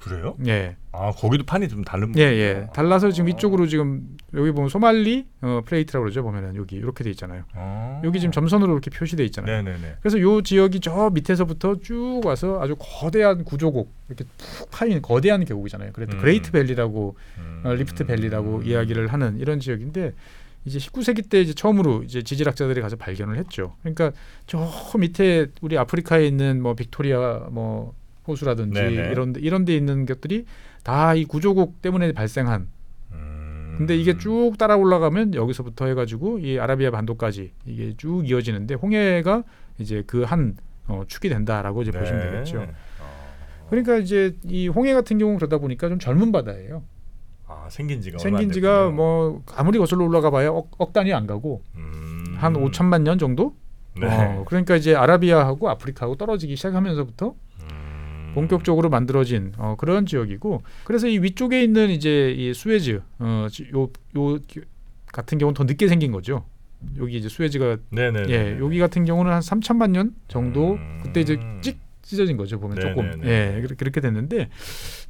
[0.00, 0.34] 그래요?
[0.46, 2.66] 예, 아, 거기도 판이 좀 다른 예, 예.
[2.72, 3.30] 달라서 지금 아.
[3.30, 6.22] 이쪽으로 지금 여기 보면 소말리 어, plate라고 그러죠.
[6.22, 7.44] 보면은 여기 이렇게 돼 있잖아요.
[7.54, 8.00] 아.
[8.02, 9.62] 여기 지금 점선으로 이렇게 표시돼 있잖아요.
[9.62, 9.96] 네, 네, 네.
[10.00, 15.90] 그래서 요 지역이 저 밑에서부터 쭉 와서 아주 거대한 구조곡 이렇게 푹 파인 거대한 계곡이잖아요.
[15.92, 16.18] 그래서 음.
[16.18, 17.60] Great Valley라고 음.
[17.64, 20.14] 어, Rift Valley라고 이야기를 하는 이런 지역인데
[20.64, 23.76] 이제 19세기 때 이제 처음으로 이제 지질학자들이 가서 발견을 했죠.
[23.80, 24.12] 그러니까
[24.46, 27.94] 저 밑에 우리 아프리카에 있는 뭐 빅토리아 뭐
[28.28, 29.10] 호수라든지 네네.
[29.10, 30.44] 이런 데, 이런 데 있는 것들이
[30.82, 32.68] 다 이 구조곡 때문에 발생한
[33.12, 33.74] 음.
[33.78, 39.44] 근데 이게 쭉 따라 올라가면 여기서부터 해가지고 이 아라비아 반도까지 이게 쭉 이어지는데 홍해가
[39.78, 40.56] 이제 그한
[40.88, 42.30] 어, 축이 된다라고 이제 보시면 네.
[42.30, 42.60] 되겠죠.
[42.60, 43.66] 어.
[43.70, 46.82] 그러니까 이제 이 홍해 같은 경우 그러다 보니까 좀 젊은 바다예요.
[47.50, 48.90] 아, 생긴 지가 생긴 안 지가.
[48.90, 52.34] 뭐 아무리 거슬러 올라가 봐야 억, 억 단위 안 가고 음.
[52.38, 53.54] 한 5천만 년 정도.
[54.00, 54.06] 네.
[54.06, 58.30] 어, 그러니까 이제 아라비아하고 아프리카하고 떨어지기 시작하면서부터 음.
[58.34, 63.88] 본격적으로 만들어진 어, 그런 지역이고 그래서 이 위쪽에 있는 이제 이 수에즈 어, 지- 요,
[64.16, 64.60] 요 기-
[65.12, 66.44] 같은 경우는 더 늦게 생긴 거죠.
[66.98, 68.26] 여기 이제 수에즈가 네네.
[68.28, 71.00] 예 여기 같은 경우는 한 3천만 년 정도 음.
[71.02, 73.28] 그때 이제 찍 찢어진 거죠 보면 조금 네네네.
[73.28, 74.48] 예 그렇게, 그렇게 됐는데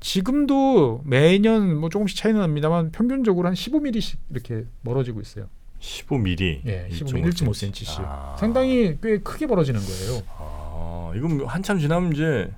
[0.00, 5.49] 지금도 매년 뭐 조금씩 차이는 납니다만 평균적으로 한 15mm씩 이렇게 멀어지고 있어요.
[5.80, 6.61] 15mm.
[6.66, 8.37] 예, 15mm 1.5cm씩 아.
[8.38, 10.23] 상당히 꽤 크게 벌어지는 거예요.
[10.37, 12.50] 아, 이건 뭐 한참 지나면 이제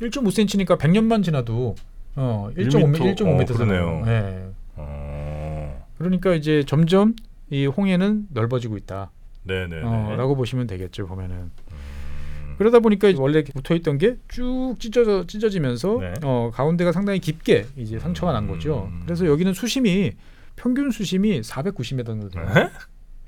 [0.00, 1.74] 1.5cm니까 100년만 지나도
[2.16, 4.04] 어 1.5m 1m, 1.5m 어, 그러네요.
[4.06, 4.50] 예.
[4.76, 5.86] 어.
[5.98, 7.14] 그러니까 이제 점점
[7.50, 9.10] 이 홍해는 넓어지고 있다.
[9.44, 9.82] 네네.
[9.82, 11.50] 어, 라고 보시면 되겠죠 보면은.
[12.60, 12.62] 음.
[12.62, 16.14] 그러다 보니까 원래 붙어 있던 게 쭉 찢어져 찢어지면서 네.
[16.22, 18.88] 어, 가운데가 상당히 깊게 이제 상처가 난 거죠.
[18.92, 19.00] 음.
[19.04, 20.12] 그래서 여기는 수심이
[20.56, 22.46] 평균 수심이 490m 정도 돼요.
[22.54, 22.68] 네?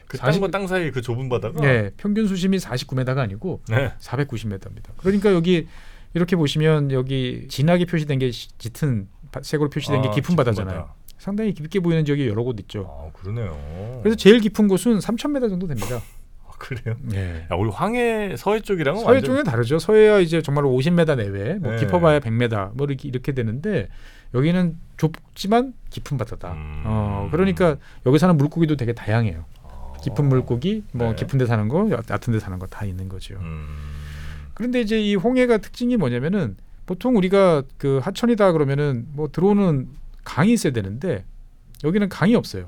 [0.08, 1.60] 그40 땅과 땅 사이 그 좁은 바다가.
[1.62, 3.92] 네, 평균 수심이 49m가 아니고 네.
[3.98, 4.90] 490m입니다.
[4.98, 5.66] 그러니까 여기
[6.12, 10.90] 이렇게 보시면 여기 진하게 표시된 게 시- 짙은 바- 색으로 표시된 게 아, 깊은 바다잖아요.
[11.16, 12.86] 상당히 깊게 보이는 지역이 여러 곳 있죠.
[12.90, 14.00] 아 그러네요.
[14.02, 16.00] 그래서 제일 깊은 곳은 3,000m 정도 됩니다.
[16.62, 16.96] 아, 그래요?
[17.02, 17.46] 네.
[17.50, 19.78] 야, 우리 황해 서해 쪽이랑은 서해 완전 쪽은 다르죠.
[19.78, 21.78] 서해야 이제 정말 50m 내외, 뭐 네.
[21.78, 23.88] 깊어봐야 100m, 뭐 이렇게 이렇게 되는데
[24.34, 26.52] 여기는 좁지만 깊은 바다다.
[26.52, 26.82] 음.
[26.86, 27.76] 어, 그러니까
[28.06, 29.44] 여기 사는 물고기도 되게 다양해요.
[29.64, 29.92] 아.
[30.02, 31.14] 깊은 물고기, 뭐 네.
[31.16, 33.34] 깊은 데 사는 거, 얕- 얕은 데 사는 거 다 있는 거죠.
[33.40, 33.66] 음.
[34.54, 39.88] 그런데 이제 이 홍해가 특징이 뭐냐면은 보통 우리가 그 하천이다 그러면은 뭐 들어오는
[40.24, 41.24] 강이 있어야 되는데
[41.84, 42.66] 여기는 강이 없어요.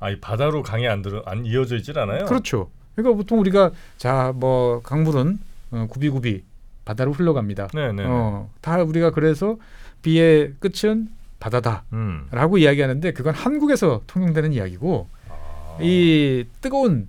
[0.00, 2.24] 아이 바다로 강이 안 들어 안 이어져 있질 않아요.
[2.24, 2.70] 그렇죠.
[2.94, 5.38] 그러니까 보통 우리가 자 뭐 강물은
[5.72, 6.42] 어, 굽이굽이
[6.84, 7.68] 바다로 흘러갑니다.
[7.68, 8.04] 네네.
[8.06, 9.56] 어, 다 우리가 그래서
[10.02, 11.08] 비의 끝은
[11.40, 12.58] 바다다라고 음.
[12.58, 15.78] 이야기하는데 그건 한국에서 통용되는 이야기고 아.
[15.80, 17.08] 이 뜨거운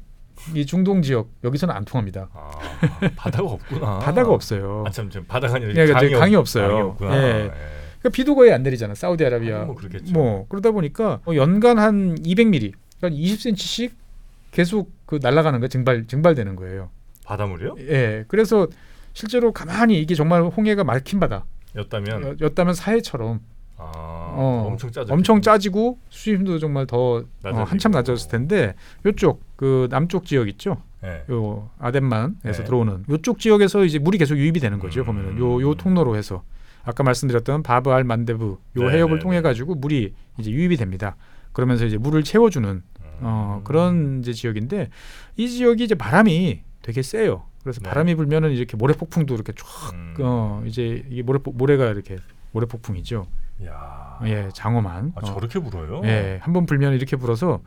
[0.54, 2.30] 이 중동 지역 여기서는 안 통합니다.
[2.34, 2.52] 아,
[3.16, 4.00] 바다가 없구나.
[4.04, 4.84] 바다가 없어요.
[4.88, 6.46] 아참 바다가 아니라 그러니까 강이, 이제 강이 없-.
[6.54, 7.16] 강이 없구나.
[7.16, 7.22] 예.
[7.28, 7.52] 예.
[8.00, 8.94] 그러니까 비도 거의 안 내리잖아.
[8.96, 9.66] 사우디아라비아.
[9.66, 9.76] 뭐.
[10.12, 13.92] 뭐 그러다 보니까 뭐 연간 한 200mm, 그러니까 20cm씩
[14.54, 16.90] 계속 그 날아가는 거 증발 증발되는 거예요.
[17.26, 17.76] 바닷물이요?
[17.80, 18.26] 예.
[18.28, 18.68] 그래서
[19.14, 21.20] 실제로 가만히 이게 정말 홍해가 맑힌
[21.76, 23.40] 였다면 바다였다면 사해처럼
[23.78, 25.12] 아, 어, 엄청 짜죠.
[25.14, 27.64] 엄청 짜지고 수심도 정말 더 어.
[27.64, 30.78] 한참 낮아졌을 텐데 요쪽 그 남쪽 지역 있죠.
[31.04, 31.24] 예.
[31.32, 32.64] 요 아덴만에서 네.
[32.64, 35.02] 들어오는 요쪽 지역에서 이제 물이 계속 유입이 되는 거죠.
[35.02, 35.06] 음.
[35.06, 36.44] 보면은 요 요 통로로 해서
[36.84, 38.46] 아까 말씀드렸던 바브 알 만데브
[38.78, 41.16] 요 네, 해협을 네, 통해 가지고 물이 이제 유입이 됩니다.
[41.52, 42.82] 그러면서 이제 물을 채워주는
[43.24, 43.64] 어, 음.
[43.64, 44.90] 그런 이제 지역인데
[45.38, 47.44] 이 지역이 이제 바람이 되게 세요.
[47.64, 47.90] 그래서 네.
[47.90, 50.16] 바람이 불면은 이렇게 모래 폭풍도 이렇게 쫙 음.
[50.20, 52.18] 어, 이제 이게 모래 폭- 모래가 이렇게
[52.52, 53.26] 모래 폭풍이죠.
[53.66, 54.20] 야.
[54.26, 55.14] 예, 장어만.
[55.16, 56.02] 아, 어, 저렇게 불어요?
[56.04, 57.62] 예, 한 번 불면 이렇게 불어서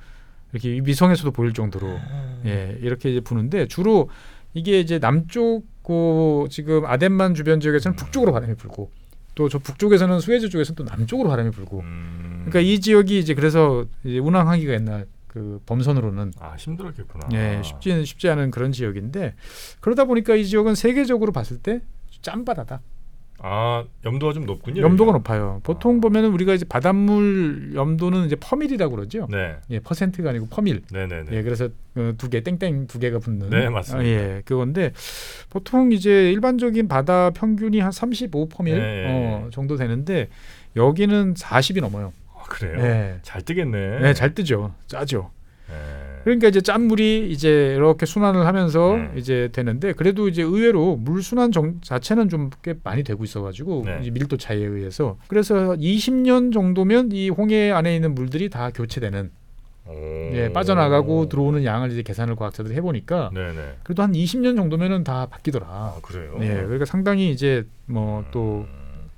[0.52, 2.42] 이렇게 위성에서도 보일 정도로 음.
[2.44, 4.10] 예, 이렇게 이제 부는데 주로
[4.54, 8.90] 이게 이제 남쪽 그 지금 아덴만 주변 지역에서는 북쪽으로 바람이 불고
[9.34, 12.46] 또 저 북쪽에서는 수에즈 쪽에서는 또 남쪽으로 바람이 불고 음.
[12.48, 17.28] 그러니까 이 지역이 이제 그래서 이제 운항하기가 옛날 그 범선으로는 아 힘들었겠구나.
[17.34, 19.34] 예, 쉽지 쉽지 않은 그런 지역인데
[19.80, 21.82] 그러다 보니까 이 지역은 세계적으로 봤을 때
[22.22, 22.80] 짠바다다.
[23.40, 24.80] 아 염도가 좀 높군요.
[24.80, 25.18] 염도가 여기가.
[25.18, 25.60] 높아요.
[25.62, 29.28] 보통 보면은 우리가 이제 바닷물 염도는 이제 퍼밀이라고 그러죠.
[29.30, 30.80] 네, 예, 퍼센트가 아니고 퍼밀.
[30.90, 31.36] 네, 네, 네.
[31.36, 33.50] 예, 그래서 어, 두개 땡땡 두 개가 붙는.
[33.50, 34.02] 네, 맞습니다.
[34.02, 34.92] 아, 예, 그건데
[35.50, 39.04] 보통 이제 일반적인 바다 평균이 한 35 퍼밀 네.
[39.06, 40.30] 어, 정도 되는데
[40.76, 42.14] 여기는 40이 넘어요.
[42.46, 42.78] 아, 그래요?
[42.80, 43.18] 예.
[43.22, 44.00] 잘 뜨겠네.
[44.00, 44.74] 네, 잘 뜨죠.
[44.86, 45.30] 짜죠.
[45.70, 46.06] 예.
[46.24, 49.12] 그러니까 이제 짠 물이 이제 이렇게 순환을 하면서 음.
[49.16, 53.98] 이제 되는데 그래도 이제 의외로 물 순환 정, 자체는 좀 꽤 많이 되고 있어가지고 네.
[54.02, 59.30] 이제 밀도 차이에 의해서 그래서 20년 정도면 이 홍해 안에 있는 물들이 다 교체되는
[59.88, 59.92] 오.
[59.92, 63.76] 예, 빠져나가고 들어오는 양을 이제 계산을 과학자들이 해보니까 네, 네.
[63.84, 65.66] 그래도 한 20년 정도면은 다 바뀌더라.
[65.68, 66.36] 아 그래요?
[66.40, 68.66] 예, 그러니까 상당히 이제 뭐 또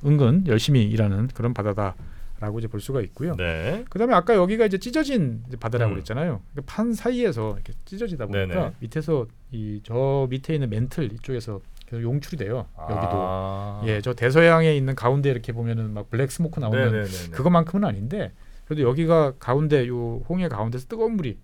[0.04, 1.94] 은근 열심히 일하는 그런 바다다
[2.40, 3.34] 라고 이제 볼 수가 있고요.
[3.36, 3.84] 네.
[3.90, 5.94] 그다음에 아까 여기가 이제 찢어진 바다라고 음.
[5.94, 6.40] 그랬잖아요.
[6.54, 8.72] 그 판 사이에서 이렇게 찢어지다 보니까 네네.
[8.80, 12.66] 밑에서 이 저 밑에 있는 맨틀 이쪽에서 계속 용출이 돼요.
[12.78, 13.82] 여기도 아.
[13.86, 17.30] 예, 저 대서양에 있는 가운데 이렇게 보면은 막 black smoke 나오는 네, 네, 네, 네.
[17.30, 18.32] 그것만큼은 아닌데
[18.66, 21.38] 그래도 여기가 가운데 요 홍해 가운데서 뜨거운 물이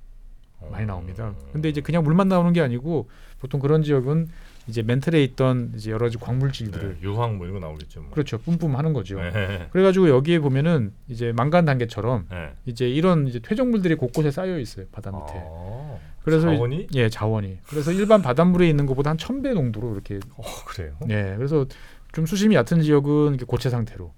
[0.71, 1.35] 많이 나옵니다.
[1.53, 3.09] 근데 이제 그냥 물만 나오는 게 아니고
[3.41, 4.29] 보통 그런 지역은
[4.67, 8.01] 이제 멘틀에 있던 이제 여러 가지 광물질들을 네, 유황 뭐 이런 거 나오겠죠.
[8.01, 8.11] 뭐.
[8.13, 9.21] 그렇죠 뿜뿜 하는 거죠.
[9.21, 9.69] 네.
[9.73, 12.53] 그래가지고 여기에 보면은 이제 망간 단계처럼 네.
[12.67, 15.33] 이제 이런 이제 퇴적물들이 곳곳에 쌓여 있어요 바다 밑에.
[15.37, 17.59] 아, 그래서 이- 자원이 예 자원이.
[17.67, 20.19] 그래서 일반 바닷물에 있는 것보다 한 천배 농도로 이렇게.
[20.37, 20.97] 어, 그래요.
[21.11, 21.67] 예 그래서
[22.13, 24.13] 좀 수심이 얕은 지역은 고체 상태로,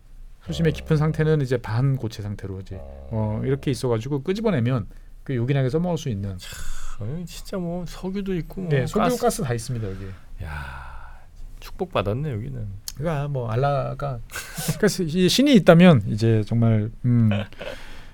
[0.47, 0.73] 수심이 어.
[0.73, 4.87] 깊은 상태는 이제 반 고체 상태로 이제 어 이렇게 있어가지고 끄집어내면
[5.25, 6.37] 그 요긴하게 써먹을 수 있는.
[7.01, 9.21] 어, 진짜 뭐 석유도 있고 뭐 네 석유 가스.
[9.23, 10.07] 가스 다 있습니다 여기.
[10.43, 11.21] 야
[11.61, 12.67] 축복 받았네 여기는.
[12.97, 14.21] 그러니까 뭐 알라가
[14.79, 17.31] 그래서 이 신이 있다면 이제 정말 음,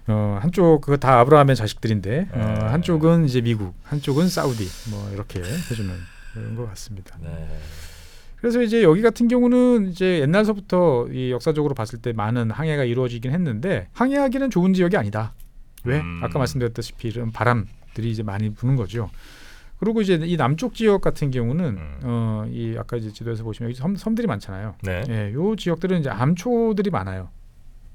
[0.09, 2.67] 어, 한쪽 그거 다 아브라함의 자식들인데 어, 네.
[2.67, 5.95] 한쪽은 이제 미국, 한쪽은 사우디 뭐 이렇게 해주는
[6.35, 7.17] 그런 것 같습니다.
[7.23, 7.49] 네.
[8.37, 13.89] 그래서 이제 여기 같은 경우는 이제 옛날서부터 이 역사적으로 봤을 때 많은 항해가 이루어지긴 했는데
[13.93, 15.33] 항해하기는 좋은 지역이 아니다.
[15.85, 16.01] 왜?
[16.01, 16.21] 음.
[16.25, 19.11] 아까 말씀드렸다시피 이런 바람들이 이제 많이 부는 거죠.
[19.83, 22.01] 그리고 이제 이 남쪽 지역 같은 경우는 음.
[22.05, 24.77] 어, 이 아까 이제 지도에서 보시면 여기 섬, 섬들이 많잖아요.
[24.85, 25.03] 네.
[25.09, 27.31] 예, 요 지역들은 이제 암초들이 많아요.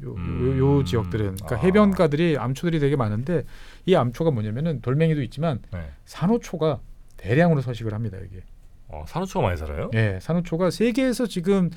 [0.04, 0.58] 요, 요, 음.
[0.60, 1.60] 요 지역들은 그러니까 아.
[1.60, 3.46] 해변가들이 암초들이 되게 많은데
[3.86, 5.92] 이 암초가 뭐냐면은 돌멩이도 있지만 네.
[6.04, 6.82] 산호초가
[7.16, 8.42] 대량으로 서식을 합니다 여기.
[8.90, 9.92] 어, 산호초가 많이 살아요?
[9.96, 11.70] 예, 산호초가 세계에서 지금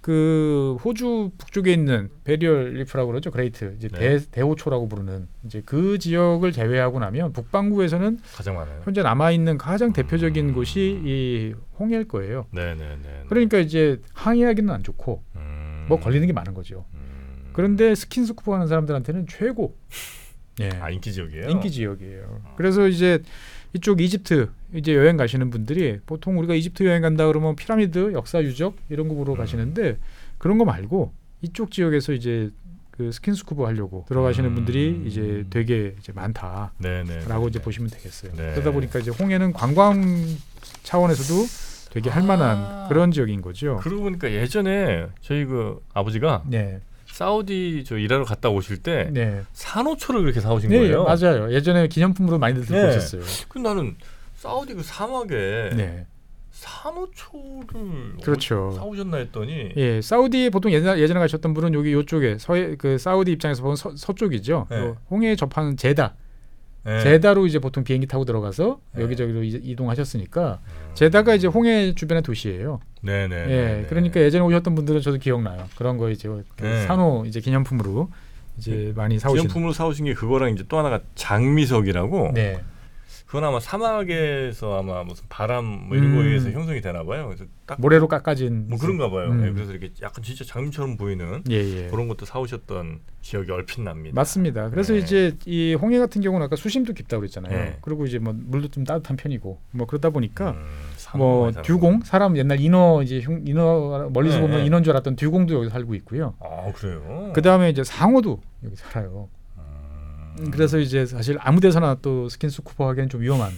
[0.00, 3.30] 그 호주 북쪽에 있는 Barrier Reef라고 그러죠.
[3.30, 3.98] Great 이제 네.
[4.18, 8.80] 대, 대호초라고 부르는 이제 그 지역을 제외하고 나면 북반구에서는 가장 많아요.
[8.84, 10.54] 현재 남아 있는 가장 대표적인 음.
[10.54, 12.46] 곳이 이 홍해일 거예요.
[12.50, 13.24] 네 네 네.
[13.28, 15.84] 그러니까 이제 항해하기는 안 좋고 음.
[15.88, 16.86] 뭐 걸리는 게 많은 거죠.
[16.94, 17.50] 음.
[17.52, 19.76] 그런데 스킨스쿠버 하는 사람들한테는 최고
[20.60, 21.48] 예, 아 인기 지역이에요.
[21.50, 22.40] 인기 지역이에요.
[22.56, 23.20] 그래서 이제
[23.74, 28.76] 이쪽 이집트 이제 여행 가시는 분들이 보통 우리가 이집트 여행 간다 그러면 피라미드 역사 유적
[28.88, 29.38] 이런 거 보러 음.
[29.38, 29.98] 가시는데
[30.38, 32.50] 그런 거 말고 이쪽 지역에서 이제
[32.90, 34.54] 그 스킨스쿠버 하려고 들어가시는 음.
[34.54, 37.24] 분들이 이제 되게 이제 많다라고 네네.
[37.48, 38.32] 이제 보시면 되겠어요.
[38.36, 38.52] 네.
[38.52, 40.24] 그러다 보니까 이제 홍해는 관광
[40.84, 41.46] 차원에서도
[41.90, 42.86] 되게 할 만한 아.
[42.88, 43.78] 그런 지역인 거죠.
[43.82, 50.22] 그러고 보니까 예전에 저희 그 아버지가 네, 사우디 저 일하러 갔다 오실 때 네, 산호초를
[50.22, 51.04] 그렇게 사오신 네 거예요.
[51.04, 51.52] 맞아요.
[51.52, 52.88] 예전에 기념품으로 많이들 들고 네.
[52.88, 53.22] 오셨어요.
[53.48, 53.96] 그 나는
[54.44, 56.06] 사우디 그 사막에 네,
[56.50, 58.68] 산호초를 그렇죠.
[58.68, 63.32] 어디 사오셨나 했더니 예, 사우디에 보통 예전, 예전에 가셨던 분은 여기 요쪽에 서해 그 사우디
[63.32, 64.66] 입장에서 보면 서, 서쪽이죠.
[64.70, 64.76] 네.
[64.78, 66.14] 요 홍해에 접하는 제다,
[66.84, 67.00] 네.
[67.02, 69.02] 제다로 이제 보통 비행기 타고 들어가서 네.
[69.02, 70.90] 여기저기로 이- 이동하셨으니까 음.
[70.94, 72.80] 제다가 이제 홍해 주변의 도시예요.
[73.02, 73.34] 네네.
[73.48, 75.64] 예, 그러니까 예전에 오셨던 분들은 저도 기억나요.
[75.76, 76.86] 그런 거 이제 그 네.
[76.86, 78.10] 산호 이제 기념품으로
[78.58, 79.42] 이제 많이 사오신.
[79.48, 82.32] 기념품으로 사오신 게 그거랑 이제 또 하나가 장미석이라고.
[82.34, 82.60] 네,
[83.34, 86.16] 그건 아마 사막에서 아마 무슨 바람 뭐 이런 음.
[86.18, 87.26] 거에 의해서 형성이 되나 봐요.
[87.26, 88.68] 그래서 딱뭐 모래로 깎아진.
[88.78, 89.30] 그런가 봐요.
[89.30, 89.44] 음.
[89.44, 91.88] 예, 그래서 이렇게 약간 진짜 장미처럼 보이는 예, 예.
[91.88, 94.14] 그런 것도 사오셨던 기억이 얼핏 납니다.
[94.14, 94.70] 맞습니다.
[94.70, 95.00] 그래서 네.
[95.00, 97.58] 이제 이 홍해 같은 경우는 아까 수심도 깊다고 그랬잖아요.
[97.58, 97.78] 네.
[97.80, 101.50] 그리고 이제 뭐 물도 좀 따뜻한 편이고 뭐 그러다 보니까 음, 뭐.
[101.50, 104.66] 듀공 사람 옛날 인어 이제 흉, 인어 멀리서 네, 보면 네.
[104.66, 106.34] 인어인 줄 알았던 듀공도 여기 살고 있고요.
[106.38, 107.32] 아 그래요.
[107.34, 109.28] 그 다음에 이제 상어도 여기 살아요.
[110.38, 110.50] 음.
[110.50, 113.52] 그래서 이제 사실 아무 데서나 또 스킨스쿠버 하기엔 좀 위험한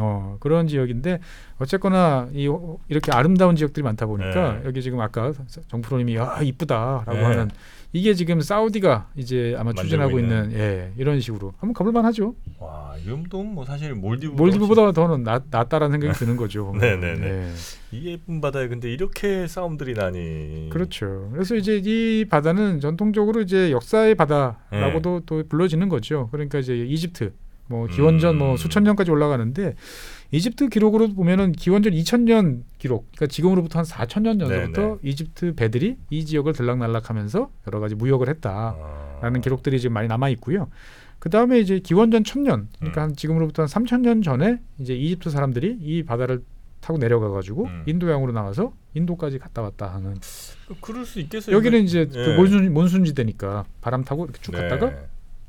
[0.00, 1.20] 어, 그런 지역인데
[1.58, 2.48] 어쨌거나 이
[2.88, 4.62] 이렇게 아름다운 지역들이 많다 보니까 네.
[4.66, 5.32] 여기 지금 아까
[5.68, 7.22] 정프로님이 아 이쁘다라고 네.
[7.22, 7.50] 하는
[7.96, 10.58] 이게 지금 사우디가 이제 아마 추진하고 있는, 있는.
[10.58, 12.34] 예 이런 식으로 한번 가볼만 하죠.
[12.58, 16.74] 와 이름도 뭐 사실 몰디브 몰디브보다 더는 낫, 낫다라는 생각이 드는 거죠.
[16.78, 17.26] 네네네.
[17.26, 17.52] 예.
[17.92, 20.68] 이 예쁜 바다에 근데 이렇게 싸움들이 나니.
[20.70, 21.30] 그렇죠.
[21.32, 25.24] 그래서 이제 이 바다는 전통적으로 이제 역사의 바다라고도 네.
[25.24, 26.28] 또 불러지는 거죠.
[26.32, 27.32] 그러니까 이제 이집트
[27.68, 28.38] 뭐 기원전 음.
[28.38, 29.74] 뭐 수천 년까지 올라가는데
[30.32, 34.96] 이집트 기록으로 보면은 기원전 2000년 기록, 그러니까 지금으로부터 한 4000년 전부터 네네.
[35.02, 38.80] 이집트 배들이 이 지역을 들락날락하면서 여러 가지 무역을 했다라는
[39.22, 39.40] 아.
[39.40, 40.68] 기록들이 지금 많이 남아 있고요.
[41.18, 43.02] 그 다음에 이제 기원전 1000년, 그러니까 음.
[43.02, 46.42] 한 지금으로부터 한 3000년 전에 이제 이집트 사람들이 이 바다를
[46.80, 47.82] 타고 내려가 가지고 음.
[47.86, 50.16] 인도양으로 나와서 인도까지 갔다 왔다 하는
[50.80, 51.56] 그럴 수 있겠어요.
[51.56, 52.24] 여기는 이제 예.
[52.24, 54.62] 그 몬순 몬순지대니까 바람 타고 이렇게 쭉 네.
[54.62, 54.92] 갔다가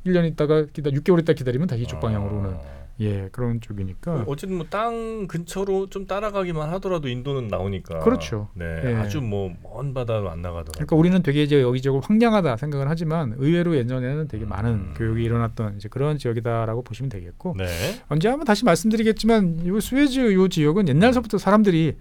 [0.08, 2.00] 1년 있다가 기다 6개월 있다 기다리면 다시 이쪽 아.
[2.02, 2.56] 방향으로 오는
[3.00, 8.00] 예 그런 쪽이니까 어쨌든 뭐 땅 근처로 좀 따라가기만 하더라도 인도는 나오니까.
[8.00, 8.48] 그렇죠.
[8.56, 8.96] 네, 예.
[8.96, 10.72] 아주 뭐 먼 바다로 안 나가더라도.
[10.74, 14.94] 그러니까 우리는 되게 이제 여기저기 황량하다 생각을 하지만 의외로 예전에는 되게 많은 음.
[14.98, 17.66] 교육이 일어났던 이제 그런 지역이다라고 보시면 되겠고 네.
[18.08, 21.98] 언제 한번 다시 말씀드리겠지만 요 스웨즈 요 지역은 옛날서부터 사람들이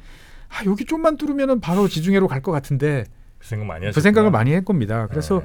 [0.48, 3.04] 아 여기 좀만 뚫으면은 바로 지중해로 갈 것 같은데
[3.36, 3.90] 그 생각 많이.
[3.92, 5.06] 그 생각을 많이 할 겁니다.
[5.10, 5.42] 그래서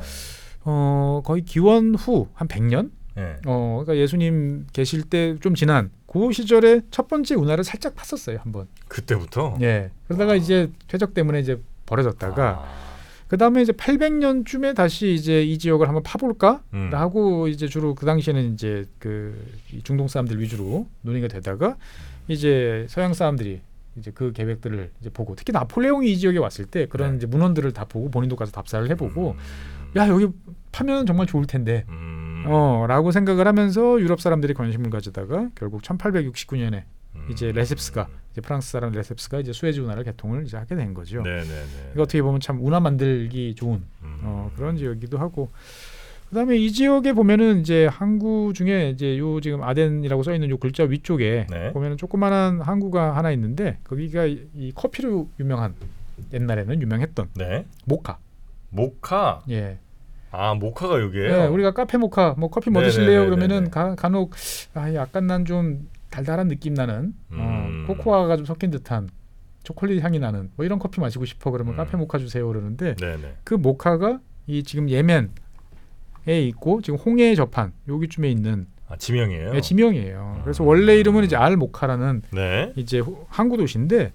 [0.63, 3.35] 어 거의 기원 후 한 100년 네.
[3.45, 8.67] 어, 그러니까 예수님 계실 때 좀 지난 그 시절에 첫 번째 운하를 살짝 팠었어요 한번.
[8.87, 9.57] 그때부터.
[9.61, 9.91] 예.
[10.07, 10.35] 그러다가 와.
[10.35, 12.91] 이제 퇴적 때문에 이제 버려졌다가 아.
[13.27, 16.89] 그 다음에 이제 800년쯤에 다시 이제 이 지역을 한번 파볼까 음.
[16.93, 21.77] 하고 이제 주로 그 당시에는 이제 그이 중동 사람들 위주로 논의가 되다가
[22.27, 23.61] 이제 서양 사람들이
[23.97, 27.17] 이제 그 계획들을 이제 보고 특히 나폴레옹이 이 지역에 왔을 때 그런 네.
[27.17, 29.37] 이제 문헌들을 다 보고 본인도 가서 답사를 해보고 음.
[29.95, 30.27] 야 여기
[30.71, 32.45] 파면 정말 좋을 텐데 음.
[32.47, 36.83] 어라고 생각을 하면서 유럽 사람들이 관심을 가지다가 결국 1869년에
[37.15, 37.27] 음.
[37.29, 41.21] 이제 레셉스가 이제 프랑스 사람 레셉스가 이제 수에즈 운하를 개통을 이제 하게 된 거죠.
[41.21, 41.91] 네네네.
[41.93, 44.19] 이거 어떻게 보면 참 운하 만들기 좋은 음.
[44.23, 45.49] 어, 그런 지역이기도 하고
[46.29, 50.85] 그다음에 이 지역에 보면은 이제 항구 중에 이제 요 지금 아덴이라고 써 있는 요 글자
[50.85, 51.73] 위쪽에 네.
[51.73, 55.75] 보면은 조그만한 항구가 하나 있는데 거기가 이, 이 커피로 유명한
[56.31, 57.65] 옛날에는 유명했던 네.
[57.83, 58.17] 모카.
[58.71, 59.43] 모카.
[59.49, 59.77] 예.
[60.31, 61.27] 아 모카가 여기에요.
[61.29, 63.05] 네, 우리가 카페 모카 뭐 커피 뭐 네네네네네.
[63.05, 63.25] 드실래요?
[63.25, 64.33] 그러면은 가, 간혹
[64.73, 67.85] 아 약간 난 좀 달달한 느낌 나는 어, 음.
[67.87, 69.09] 코코아가 좀 섞인 듯한
[69.63, 71.77] 초콜릿 향이 나는 뭐 이런 커피 마시고 싶어 그러면 음.
[71.77, 73.35] 카페 모카 주세요 그러는데 네네.
[73.43, 75.27] 그 모카가 이 지금 예멘에
[76.47, 79.51] 있고 지금 홍해에 접한 여기쯤에 있는 아 지명이에요.
[79.55, 80.41] 예, 지명이에요.
[80.43, 80.67] 그래서 음.
[80.67, 82.73] 원래 이름은 이제 알 모카라는 네.
[82.75, 84.11] 이제 호- 항구 도시인데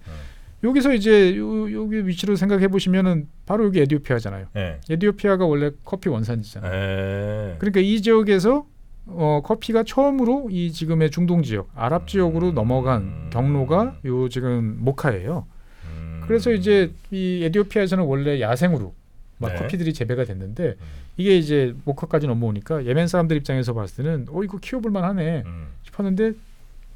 [0.65, 4.47] 여기서 이제 요, 여기 위치로 생각해 보시면은 바로 여기 에디오피아잖아요.
[4.55, 4.81] 네.
[4.89, 6.71] 에디오피아가 원래 커피 원산지잖아요.
[6.73, 7.57] 네.
[7.59, 8.67] 그러니까 이 지역에서
[9.07, 12.55] 어, 커피가 처음으로 이 지금의 중동 지역, 아랍 지역으로 음.
[12.55, 15.47] 넘어간 경로가 요 지금 모카예요.
[15.85, 16.21] 음.
[16.27, 18.95] 그래서 이제 이 에디오피아에서는 원래 야생으로
[19.39, 19.59] 막 네.
[19.59, 20.77] 커피들이 재배가 됐는데 음.
[21.19, 25.69] 이게 이제 모카까지 넘어오니까 예멘 사람들 입장에서 봤을 때는 어 이거 키워볼 만하네 음.
[25.85, 26.33] 싶었는데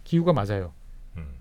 [0.04, 0.72] 기후가 맞아요.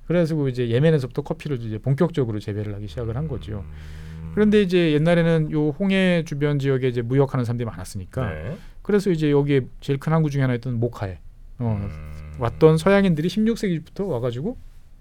[0.09, 0.13] 음.
[0.13, 3.63] 그래서 이제 예멘에서부터 커피를 이제 본격적으로 재배를 하기 시작을 한 거죠.
[3.65, 4.31] 음.
[4.33, 8.57] 그런데 이제 옛날에는 요 홍해 주변 지역에 이제 무역하는 사람들이 많았으니까 네.
[8.81, 11.19] 그래서 이제 여기에 제일 큰 항구 중에 하나였던 모카에
[11.59, 12.35] 어, 음.
[12.39, 14.57] 왔던 서양인들이 16세기부터 와가지고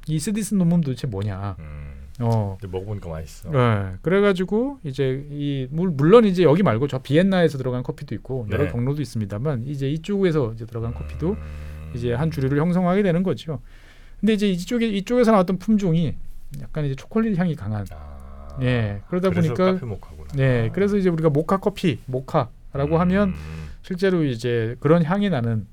[0.08, 1.56] 이 스디스 놈은 도대체 뭐냐.
[1.58, 1.94] 음.
[2.20, 2.58] 어.
[2.68, 3.50] 먹어보니까 맛있어.
[3.50, 8.64] 네, 그래가지고 이제 이 물, 물론 이제 여기 말고 저 비엔나에서 들어간 커피도 있고 여러
[8.64, 8.70] 네.
[8.70, 11.92] 경로도 있습니다만 이제 이쪽에서 이제 들어간 커피도 음.
[11.94, 13.60] 이제 한 주류를 형성하게 되는 거죠.
[14.20, 16.14] 근데 이제 이쪽에 이쪽에서 나왔던 품종이
[16.60, 17.86] 약간 이제 초콜릿 향이 강한.
[17.92, 18.58] 아.
[18.62, 19.78] 예, 그러다 보니까.
[20.34, 23.00] 네, 그래서 이제 우리가 모카 커피, 모카라고 음.
[23.00, 23.34] 하면
[23.82, 25.66] 실제로 이제 그런 향이 나는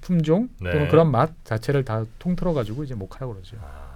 [0.00, 0.70] 품종 네.
[0.70, 3.56] 또는 그런 맛 자체를 다 통틀어 가지고 이제 모카라고 그러죠.
[3.60, 3.89] 아.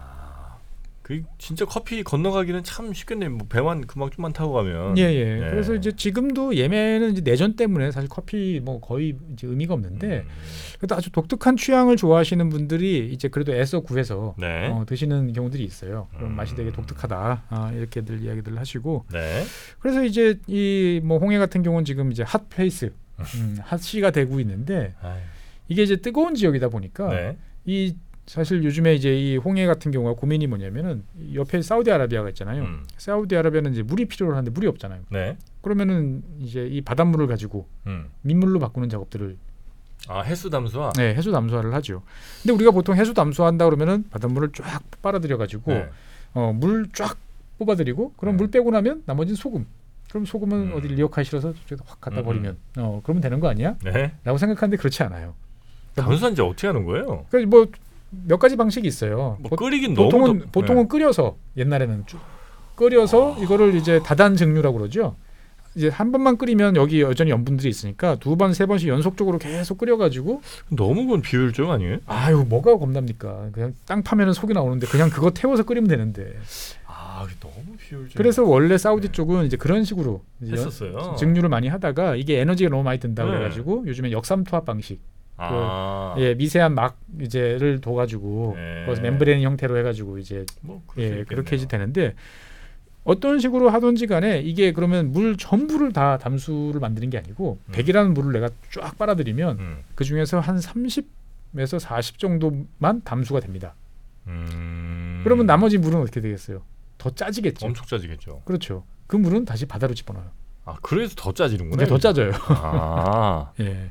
[1.05, 3.29] 그 진짜 커피 건너가기는 참 쉽겠네요.
[3.31, 4.97] 뭐 배만 금방 좀만 타고 가면.
[4.97, 5.35] 예, 예.
[5.35, 5.51] 네.
[5.51, 10.29] 그래서 이제 지금도 예멘은 이제 내전 때문에 사실 커피 뭐 거의 이제 의미가 없는데 음.
[10.79, 14.69] 그래도 아주 독특한 취향을 좋아하시는 분들이 이제 그래도 애써 구해서 네.
[14.69, 16.09] 어, 드시는 경우들이 있어요.
[16.17, 16.37] 그럼 음.
[16.37, 19.45] 맛이 되게 독특하다 아, 이렇게들 이야기들 하시고 네.
[19.81, 22.93] 그래서 이제 이 뭐 홍해 같은 경우는 지금 이제 hot place,
[23.37, 25.21] 음, hot sea가 되고 있는데 아유.
[25.69, 27.37] 이게 이제 뜨거운 지역이다 보니까 네.
[27.67, 27.95] 이
[28.27, 32.63] 사실 요즘에 이제 이 홍해 같은 경우가 고민이 뭐냐면은 이 옆에 사우디아라비아가 있잖아요.
[32.63, 32.85] 음.
[32.97, 35.03] 사우디아라비아는 이제 물이 필요로 하는데 물이 없잖아요.
[35.11, 35.37] 네.
[35.61, 38.09] 그러면은 이제 이 바닷물을 가지고 음.
[38.23, 39.37] 민물로 바꾸는 작업들을
[40.09, 40.93] 아 해수 담수화.
[40.97, 42.03] 네, 해수 담수화를 하죠.
[42.43, 45.89] 근데 우리가 보통 해수 담수화한다 그러면은 바닷물을 쫙 빨아들여 가지고 네.
[46.35, 47.17] 어, 물 쫙
[47.59, 48.43] 뽑아들이고 그럼 네.
[48.43, 49.67] 물 빼고 나면 나머지는 소금.
[50.09, 50.73] 그럼 소금은 음.
[50.77, 51.53] 어디 리어카에 실어서
[51.87, 53.77] 확 갖다 음, 버리면 어 그러면 되는 거 아니야?
[53.85, 54.13] 네.
[54.25, 55.35] 라고 생각하는데 그렇지 않아요.
[55.95, 57.27] 담수화 이제 어떻게 하는 거예요?
[57.31, 57.67] 그래서 뭐
[58.27, 59.37] 몇 가지 방식이 있어요.
[59.41, 62.19] 뭐 보, 끓이긴 보통은 덥- 보통은 끓여서 옛날에는 쭉
[62.77, 65.17] 끓여서 이거를 이제 다단 증류라고 그러죠.
[65.77, 70.41] 이제 한 번만 끓이면 여기 여전히 염분들이 있으니까 두 번 세 번씩 연속적으로 계속 끓여가지고
[70.71, 70.77] 네.
[70.77, 71.99] 너무 그건 비효율적 아니에요?
[72.07, 73.49] 아유 뭐가 겁납니까?
[73.53, 76.33] 그냥 땅 파면은 속이 나오는데 그냥 그거 태워서 끓이면 되는데.
[76.87, 78.15] 아 너무 비효율적.
[78.17, 81.17] 그래서 원래 사우디 쪽은 이제 그런 식으로 이제 연- 했었어요.
[81.19, 83.31] 증류를 많이 하다가 이게 에너지가 너무 많이 든다 네.
[83.33, 85.01] 그래가지고 요즘에 역삼투압 방식,
[85.37, 86.15] 아.
[86.19, 88.85] 예 미세한 막 이제를 둬가지고 네.
[88.85, 91.25] 그래서 membrane 형태로 해가지고 이제 뭐 예.
[91.25, 92.15] 그렇게 이제 되는데
[93.05, 97.73] 어떤 식으로 하든지 간에 이게 그러면 물 전부를 다 담수를 만드는 게 아니고 음.
[97.73, 99.79] 100이라는 물을 내가 쫙 빨아들이면 음.
[99.95, 103.75] 그 중에서 한 30에서 40 정도만 담수가 됩니다.
[104.27, 105.21] 음.
[105.23, 106.63] 그러면 나머지 물은 어떻게 되겠어요?
[106.97, 107.67] 더 짜지겠죠.
[107.67, 108.43] 엄청 짜지겠죠.
[108.47, 108.85] 그렇죠.
[109.07, 110.31] 그 물은 다시 바다로 집어넣어요.
[110.65, 111.83] 아 그래서 더 짜지는구나.
[111.83, 112.33] 이게 더 짜져요.
[112.49, 113.53] 아.
[113.61, 113.91] 예.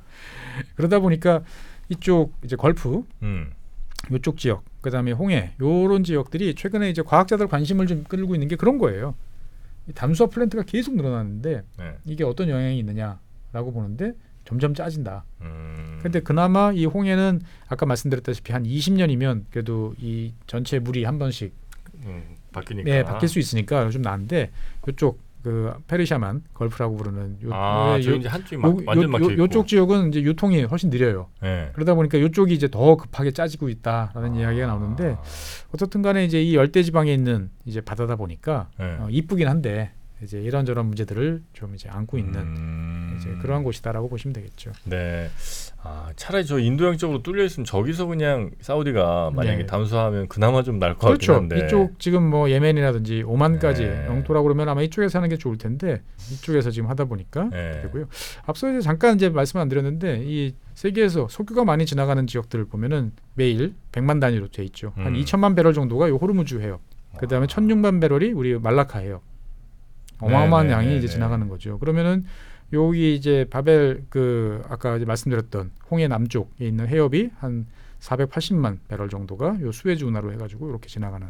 [0.76, 1.44] 그러다 보니까
[1.90, 3.52] 이쪽 이제 걸프 음.
[4.12, 8.78] 이쪽 지역 그다음에 홍해 요런 지역들이 최근에 이제 과학자들 관심을 좀 끌고 있는 게 그런
[8.78, 9.16] 거예요.
[9.88, 11.96] 이 담수화 플랜트가 계속 늘어나는데 네.
[12.06, 14.14] 이게 어떤 영향이 있느냐라고 보는데
[14.46, 15.24] 점점 짜진다.
[15.42, 16.00] 음.
[16.02, 21.54] 근데 그나마 이 홍해는 아까 말씀드렸다시피 한 20년이면 그래도 이 전체 물이 한 번씩
[22.06, 22.90] 음, 바뀌니까.
[22.90, 24.52] 네, 바뀔 수 있으니까 좀 나은데
[24.88, 29.48] 이쪽 그 페르시아만 걸프라고 부르는 요, 아, 요, 이제 한쪽이 막 요, 완전 막혀 있고.
[29.50, 31.28] 쪽 지역은 이제 유통이 훨씬 느려요.
[31.42, 31.70] 네.
[31.74, 35.18] 그러다 보니까 이쪽이 이제 더 급하게 짜지고 있다라는 이야기가 나오는데
[35.74, 38.86] 어떻든 간에 이제 이 열대 지방에 있는 이제 바다다 보니까 네.
[39.00, 39.92] 어, 이쁘긴 한데
[40.24, 42.93] 이제 이런저런 문제들을 좀 이제 안고 있는 음.
[43.18, 43.40] 이제 음.
[43.42, 44.72] 그러한 곳이다라고 보시면 되겠죠.
[44.86, 45.30] 네.
[45.82, 49.66] 아, 차라리 저 인도양 쪽으로 뚫려 있으면 저기서 그냥 사우디가 만약에 네.
[49.66, 51.34] 담수하면 그나마 좀 나을 것 그렇죠.
[51.34, 51.66] 같긴 한데.
[51.66, 54.06] 이쪽 지금 뭐 예멘이라든지 오만까지 네.
[54.08, 57.82] 영토라고 그러면 아마 이쪽에서 하는 게 좋을 텐데 이쪽에서 지금 하다 보니까 네.
[57.82, 58.06] 되고요.
[58.46, 63.74] 앞서 이제 잠깐 이제 말씀 안 드렸는데 이 세계에서 석유가 많이 지나가는 지역들을 보면은 매일
[63.92, 64.94] 100만 단위로 돼 있죠.
[64.96, 65.22] 한 음.
[65.22, 66.82] 2천만 배럴 정도가 요 호르무즈 해역.
[67.20, 67.48] 그다음에 와.
[67.48, 69.22] 1,600만 배럴이 우리 말라카 해역.
[70.20, 71.14] 어마어마한 네, 네, 양이 네, 이제 네.
[71.14, 71.78] 지나가는 거죠.
[71.80, 72.24] 그러면은
[72.74, 77.68] 여기 이제 바벨 그 아까 이제 말씀드렸던 홍해 남쪽에 있는 해협이 한
[78.00, 81.28] 480만 배럴 정도가 요 수에즈 운하로 해가지고 이렇게 지나가는.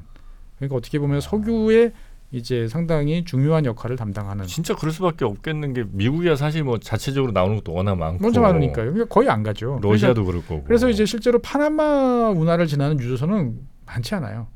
[0.57, 1.91] 그러니까 어떻게 보면 석유의
[2.31, 4.45] 이제 상당히 중요한 역할을 담당하는.
[4.47, 8.91] 진짜 그럴 수밖에 없겠는 게 미국이야 사실 뭐 자체적으로 나오는 것도 워낙 많고 먼저 많으니까요.
[8.91, 9.79] 그러니까 거의 안 가죠.
[9.83, 10.63] 러시아도 그럴 거고.
[10.63, 14.47] 그래서, 이제 실제로 파나마 운하를 지나는 유조선은 많지 않아요.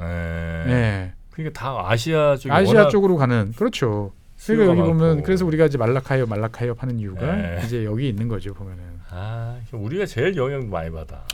[0.00, 0.04] 예.
[0.66, 1.12] 네.
[1.30, 4.12] 그러니까 다 아시아 쪽이 아시아 쪽으로 가는 그렇죠.
[4.46, 5.22] 그러니까 여기 보면 많고.
[5.24, 7.60] 그래서 우리가 이제 말라카이어 말라카이어 하는 이유가 네.
[7.64, 11.24] 이제 여기 있는 거죠 보면은 아, 우리가 제일 영향 많이 받아.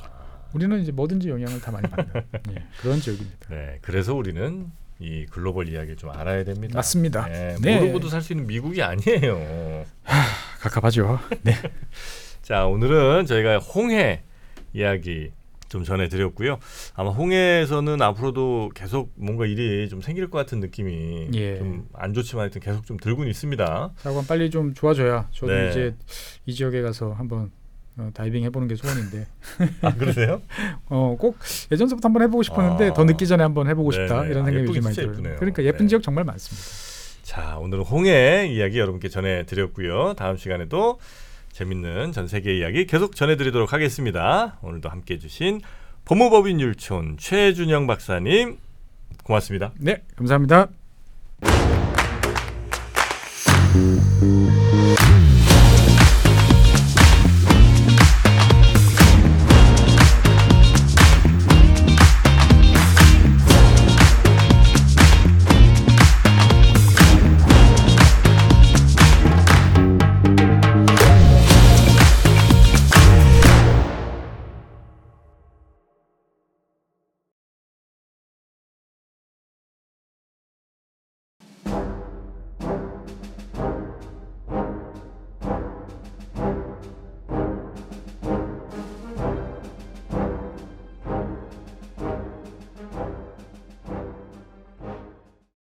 [0.53, 2.07] 우리는 이제 뭐든지 영향을 다 많이 받는
[2.53, 3.49] 예, 그런 지역입니다.
[3.51, 6.77] 네, 그래서 우리는 이 글로벌 이야기를 좀 알아야 됩니다.
[6.77, 7.27] 맞습니다.
[7.29, 7.79] 네, 네.
[7.79, 9.85] 모르고도 살 수 있는 미국이 아니에요.
[10.61, 11.19] 가깝하죠.
[11.43, 11.53] 네.
[12.41, 14.23] 자, 오늘은 저희가 홍해
[14.73, 15.33] 이야기
[15.69, 16.59] 좀 전해드렸고요.
[16.95, 21.59] 아마 홍해에서는 앞으로도 계속 뭔가 일이 좀 생길 것 같은 느낌이 예.
[21.59, 23.93] 좀안 좋지만 하여튼 계속 좀 들고는 있습니다.
[23.97, 25.71] 사관 빨리 좀 좋아져야 저도 네.
[25.71, 25.95] 이제
[26.47, 27.51] 이 지역에 가서 한번
[27.99, 29.27] 어, 다이빙 해보는 게 소원인데
[29.81, 30.43] 아, 그러세요?
[30.89, 31.39] 어, 꼭
[31.73, 32.93] 예전서부터 한번 해보고 싶었는데 아.
[32.93, 34.07] 더 늦기 전에 한번 해보고 네네.
[34.07, 35.13] 싶다 이런 아, 생각이 예쁘긴 요즘 많이 들어요.
[35.13, 35.37] 예쁘네요.
[35.37, 35.89] 그러니까 예쁜 네.
[35.89, 36.87] 지역 정말 많습니다.
[37.23, 40.15] 자, 오늘은 홍해 이야기 여러분께 전해드렸고요.
[40.15, 40.99] 다음 시간에도
[41.57, 44.59] 재밌는 전 세계 이야기 계속 전해드리도록 하겠습니다.
[44.61, 45.63] 오늘도 함께 해 주신
[46.05, 48.59] 법무법인 율촌 최준영 박사님
[49.25, 49.73] 고맙습니다.
[49.79, 50.69] 네, 감사합니다.